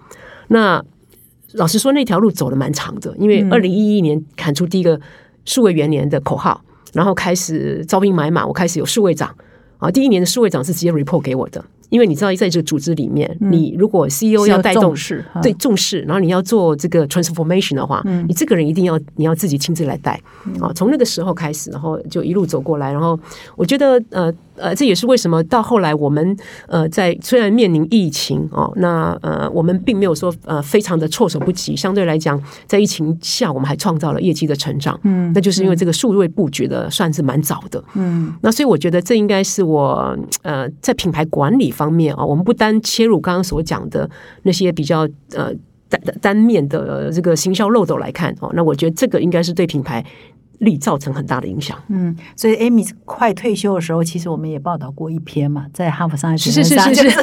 [0.48, 0.84] 那
[1.52, 5.00] 老实说，那条路走的蛮长的，因为二零一一年喊出第一个
[5.44, 9.34] 数位元年的口号，然后开始招兵买马，我开始有数位长
[9.78, 11.64] 啊，第一年的数位长是直接 report 给我的。
[11.90, 14.94] 因为你知道，在这个组织里面，你如果 CEO 要带动，
[15.42, 20.20] 对重视，然后你要做这个 transformation 的话，你这个人一定要你要自己亲自来带。
[20.60, 20.70] 啊。
[20.74, 23.18] 从那个时候开始，然后就一路走过来，然后
[23.56, 26.36] 我觉得，呃呃，这也是为什么到后来我们
[26.66, 41.68] 呃在虽然面临疫情哦，那呃我们并没有说呃非常的措手不及，相对来讲，在疫情下我们还创造了业绩的成长，嗯，那就是因为这个数位布局的算是蛮早的，嗯，那所以我觉得这应该是我呃在品牌管理。
[41.78, 44.08] 方面啊，我们不单切入刚刚所讲的
[44.42, 45.52] 那些比较呃
[45.88, 50.04] 单单面的这个行销漏斗来看哦，那我觉得这个应该是对品牌。
[50.58, 51.76] 力造成很大的影响。
[51.88, 57.18] 嗯，所以 Amy 快退休的时候，其实我们也报道过一篇嘛，在哈佛商业评论上， 就是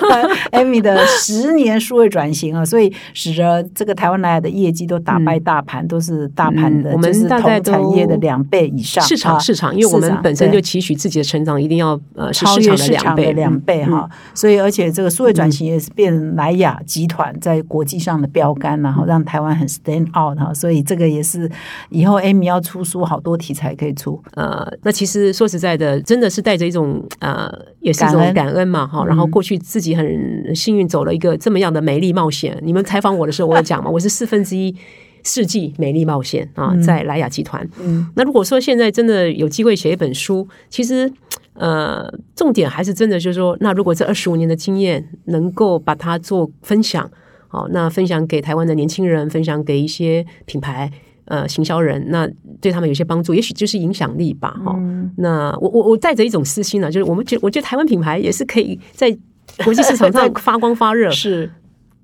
[0.51, 9.03] Amy 的十年数位转型啊，所以使得这个台湾来的业绩都打败大盘，都是大盘的，我们大概产业的两倍以上。
[9.03, 21.51] 市场市场，因为我们本身就期许自己的成长一定要呃超越市场的两倍哈，所以而且这个数位转型也是变莱雅集团在国际上的标杆，然后让台湾很 stand out 哈，所以这个也是
[21.89, 23.21] 以后 Amy 要出书好。
[23.25, 29.03] 多题材可以出，呃，那其实说实在的，真的是带着一种呃，也是一种感恩嘛，哈。
[29.05, 32.57] 然后过去自己很幸运走了一个这么样的美丽冒险。
[32.61, 34.73] 你们采访我的时候，我有讲嘛，我是四分之一
[35.23, 37.67] 世纪美丽冒险啊，在莱雅集团。
[37.81, 41.11] 嗯，那如果说现在真的有机会写一本书，其实
[41.53, 47.09] 呃，重点还是真的就是说，那如果这二十五年的经验能够把它做分享，
[47.47, 50.91] 好，那分享给台湾的年轻人，分享给一些品牌。
[51.25, 52.29] 呃行销人，那
[52.61, 59.15] 对他们有些帮助，也许就是影响力吧，哈、嗯那我我我带着一种私心呢、就是我们觉我觉得台湾品牌也是可以在
[59.63, 61.09] 国际市场上 发光发热。
[61.11, 61.49] 是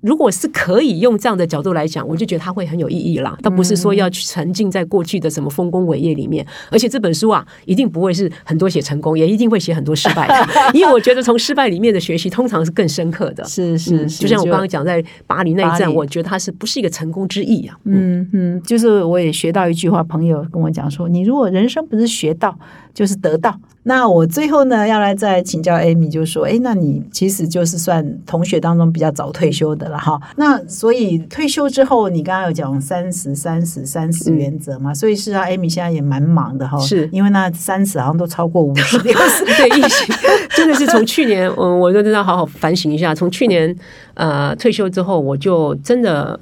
[0.02, 3.38] 如果是可以用这样的角度来讲，我就觉得它会很有意义啦。
[3.40, 13.44] 倒不是说要去沉浸在过去的什么丰功伟业里面，而且这本书啊，一定不会是很多写成功，也一定会写很多失败的， 因为我觉得从失败里面的学习通常是更深刻的。
[13.44, 17.76] 是是是，就像我刚刚讲，在巴黎那一巴黎站，我觉得它是不是一个成功之意啊？
[17.84, 22.58] 嗯嗯，就是我也学到一句话，朋友跟我讲说，你如果人生不是学到，
[22.92, 23.56] 就是得到。
[23.84, 30.20] 那我最后呢，要来再请教 Amy，就说，哎，那你其实就是算同学当中比较早退休的了哈。
[30.34, 39.44] 那所以退休之后，你刚刚有讲三十、三十、三十原则嘛，所以是啊，Amy 现在也蛮忙的哈，是因为那三十好像都超过五十 六十。
[39.44, 40.12] 对，疫情
[40.56, 43.14] 真的是从去年，嗯，我就真的要好好反省一下。
[43.14, 43.72] 从去年
[44.14, 46.38] 呃退休之后，我就真的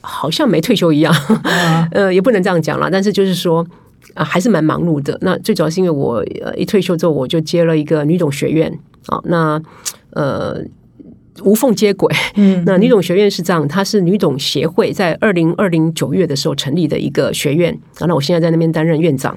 [0.00, 1.14] 好像没退休一样，
[1.92, 2.90] 呃，也不能这样讲了。
[2.90, 3.66] 但是就是说。
[4.14, 5.16] 啊，还是蛮忙碌的。
[5.22, 8.70] 那最主要是因为我呃一退休之后，我就接了一个女董学院
[9.06, 9.58] 啊，那
[10.10, 10.60] 呃
[11.44, 12.14] 无缝接轨。
[12.36, 18.06] 嗯那女董学院是这样，它是女董协会在二零二零九月的时候成立的一个学院啊。
[18.06, 19.36] 那我现在在那边担任院长。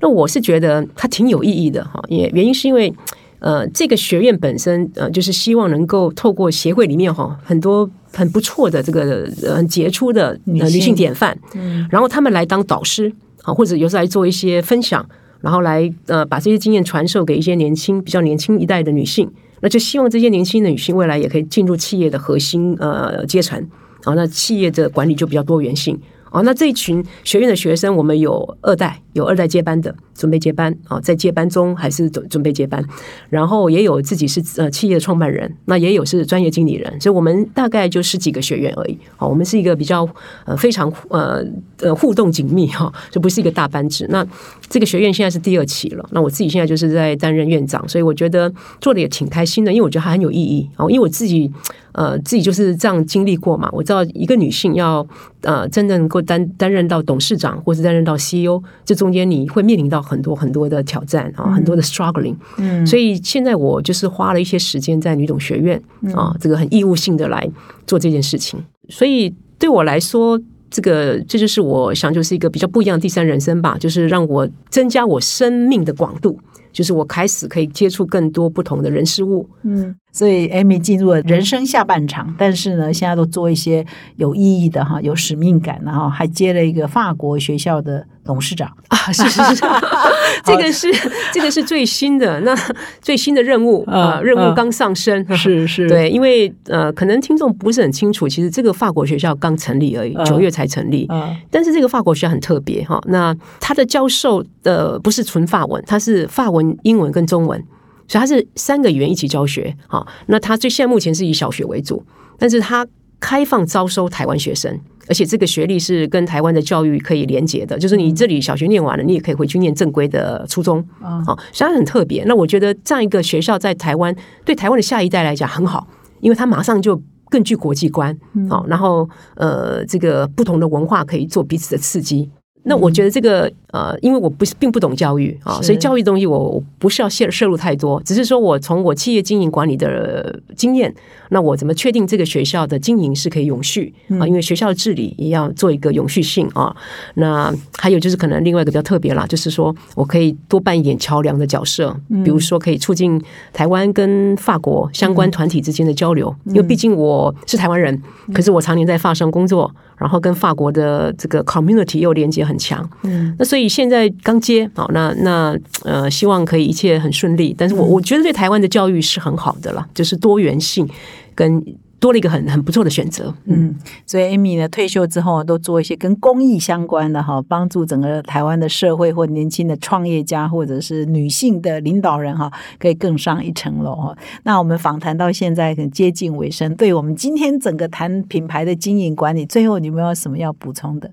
[0.00, 2.92] 那我是觉得它挺有意义的哈，也原因是因为
[3.38, 13.12] 呃，这个学院本身呃，就是希望能够透过协会里面哈很多很不错的这个呃很杰出的女性呃女性典范，嗯然后他们来当导师
[13.42, 15.06] 啊，或者有时候来做一些分享，
[15.40, 19.30] 然后来呃把这些经验传授给一些年轻比较年轻一代的女性，
[19.64, 23.58] 那就希望这些年轻的女性未来也可以进入企业的核心呃阶层
[24.02, 25.98] 啊，那企业的管理就比较多元性。
[26.30, 32.84] 啊，那这一群学院的学生，我们有二代，有二代接班的，准备接班啊，在接班中还是准准备接班，
[33.30, 38.98] 然后也有自己是呃企业的创办人，那也有是专业经理人，所以我们大概就十几个学员而已。
[39.16, 40.08] 好，我们是一个比较
[40.44, 41.44] 呃非常呃
[41.78, 44.06] 呃互动紧密哈，就不是一个大班制。
[44.10, 44.26] 那
[44.68, 51.50] 这个学院现在是第二期了，那我自己现在就是在担任院长，所以我觉得做的也挺开心的，因为我觉得还很有意义哦，因为我自己。
[51.94, 53.68] 呃，自己就是这样经历过嘛。
[53.70, 55.06] 我知道一个女性要
[55.42, 62.34] 呃真正能够担担任到董事长，或是担任到 CEO，这种中间你会面临到很多很多的挑战啊，很多的 struggling。
[62.56, 65.78] 嗯，所以现在我就是花了一些时间在女董学院
[66.14, 67.46] 啊，这个很义务性的来
[67.86, 68.58] 做这件事情。
[68.88, 70.40] 所以对我来说，
[70.70, 76.38] 这个这就是我想就是一个比较不一样的第三人生吧，就是让我增加我生命的广度。
[76.72, 83.84] 就是我开始可以接触更多不同的人事物，嗯，所以 Amy 进入了人生下半场，但是呢，现在都做一些
[84.14, 88.70] 有意义的哈，有使命感，然后还接了一个法国学校的董事长。
[88.86, 89.64] 啊，是是是，
[90.46, 90.88] 这个是
[91.32, 92.54] 这个是最新的，那
[93.02, 107.60] 最新的任务啊、呃，任务刚上升， 是是，对，因为呃，可能听众不是很清楚，其实这个法国学校刚成立而已，九月才成立，嗯，但是这个法国学校很特别哈，那他的教授的不是纯法文，他是法文、英文跟中文。
[108.06, 112.04] 所以它是三个语言一起教学，好，那他最现在目前是以小学为主，
[112.38, 112.86] 但是他
[113.18, 114.78] 开放招收台湾学生，
[115.08, 122.22] 而且这个学历是跟台湾的教育可以连结的，就是你这里小学念完了，你也可以回去念正规的初中，好，所以它很特别。
[122.24, 125.86] 那我觉得这样一个学校在台湾对台湾的下一代来讲很好，
[126.20, 127.00] 因为它马上就
[127.30, 128.14] 更具国际观，
[128.50, 132.30] 好，然后呃，这个不同的文化可以做彼此的刺激。
[132.64, 140.92] 那我觉得这个呃，因为我不是并不懂教育啊，所以教育东西我我不是要涉摄入太多，只是说我从我企业经营管理的经验，
[141.28, 144.26] 那我怎么确定这个学校的经营是可以永续啊？
[144.26, 146.74] 因为学校的治理也要做一个永续性啊。
[147.14, 151.94] 那还有就是可能另外一个比较特别啦，就是说我可以多扮一点桥梁的角色，
[152.24, 158.02] 比如说可以促进台湾跟法国相关团体之间的交流，因为毕竟我是台湾人，
[158.32, 159.70] 可是我常年在法商工作。
[159.96, 167.54] 然后跟法国的这个 community 又连接很强，嗯，那所以现在刚接好，那那呃，希望可以一切很顺利。
[167.56, 170.88] 但是我我觉得对台湾的教育是很好的了，就是多元性
[171.34, 171.64] 跟
[172.04, 173.34] 多了一个很很不错的选择。
[173.46, 173.74] 嗯，
[174.04, 184.14] 所以 Amy 呢退休之后都做一些跟公益相关的哈，帮助整个台湾的社会或年轻的创业家或者是女性的领导人哈，可以更上一层楼哈。
[184.42, 191.10] 那我们访谈到现在很接近尾声，对我们今天整个谈品牌的经营管理，最后你有没有什么要补充的？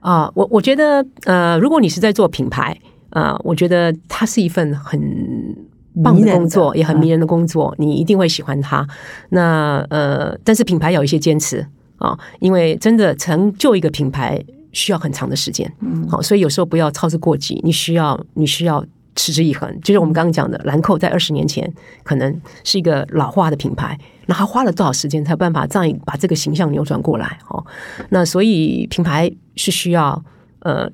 [0.00, 2.74] 啊，我我觉得呃，如果你是在做品牌
[3.10, 5.54] 啊、呃，我觉得它是一份很。
[6.02, 8.86] 棒的工作也很迷人的工作，你一定会喜欢它。
[9.28, 11.64] 那呃，但是品牌有一些坚持
[11.98, 14.42] 啊，因为真的成就一个品牌
[14.72, 18.84] 需要很长的时间，嗯，好，所以有时候不要操之过急，你需要你需要
[19.14, 19.80] 持之以恒。
[19.82, 21.72] 就是我们刚刚讲的，兰蔻在二十年前
[22.02, 27.38] 可能是一个老化的品牌，那他花了多少时间才有办法这样把这个形象扭转过来？
[27.48, 27.64] 哦，
[28.08, 30.20] 那所以品牌是需要
[30.60, 30.90] 呃，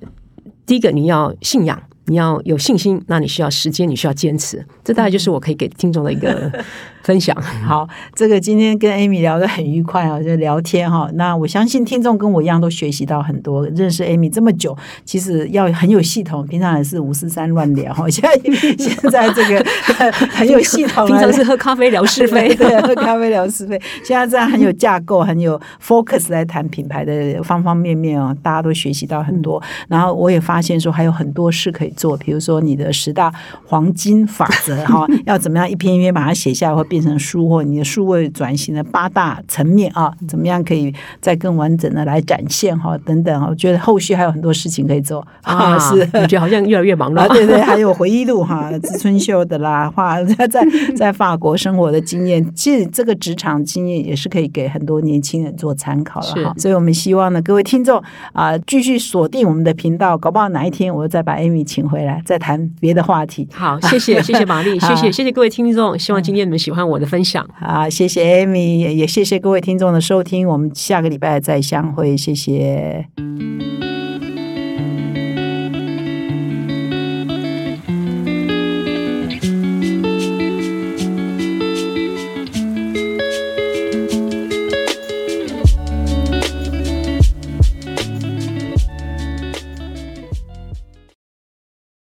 [0.67, 1.81] 第一个你要信仰。
[2.07, 4.65] 你要有信心，那你需要时间，你需要坚持。
[4.83, 6.51] 这大概就是我可以给听众的一个
[7.03, 7.37] 分享。
[7.67, 11.09] 好，这个今天跟 Amy 聊得很愉快啊，就聊天哈。
[11.15, 13.67] 那我相信听众跟我一样都学习到很多。
[13.69, 16.47] 认识 Amy 这么久，其实要很有系统。
[16.47, 18.41] 平常也是五四三乱聊哈，现 在
[18.79, 19.65] 现在这个
[20.33, 21.07] 很有系统。
[21.07, 23.81] 平常是喝咖啡聊是非， 对，喝咖啡聊是非。
[24.03, 29.63] 现在这样很有架构，很有 focus 来谈品牌的方方面面啊，大家都学习到很多。
[29.89, 31.91] 然后我也发现说，还有很多事可以。
[31.97, 33.31] 做，比如说你的十大
[33.67, 50.67] 黄金法则哈，要怎么样一篇一篇把它写下来，会变成书，或你的数位转型的八大层面啊，怎么样可以再更完整的来展现哈，等等，我觉得后续还有很多事情可以做啊， 是，我觉得好像越来越忙了，对对， 还有回忆录哈，知春秀的啦，画在
[50.97, 61.91] 在法国生活的经验，其实这个职场经验也是可以给很多年轻人做参考了哈，所以我们希望呢，各位听众啊，继续锁定我们的频道，搞不好哪一天我再把 Amy 请。
[61.91, 63.49] 回来再谈别的话题。
[63.53, 65.99] 好，谢谢谢谢玛丽，谢谢谢谢各位听众。
[65.99, 67.49] 希望今天你们喜欢我的分享。
[67.59, 70.47] 好，谢谢 Amy，也谢谢各位听众的收听。
[70.49, 73.07] 我们下个礼拜再相会，谢谢。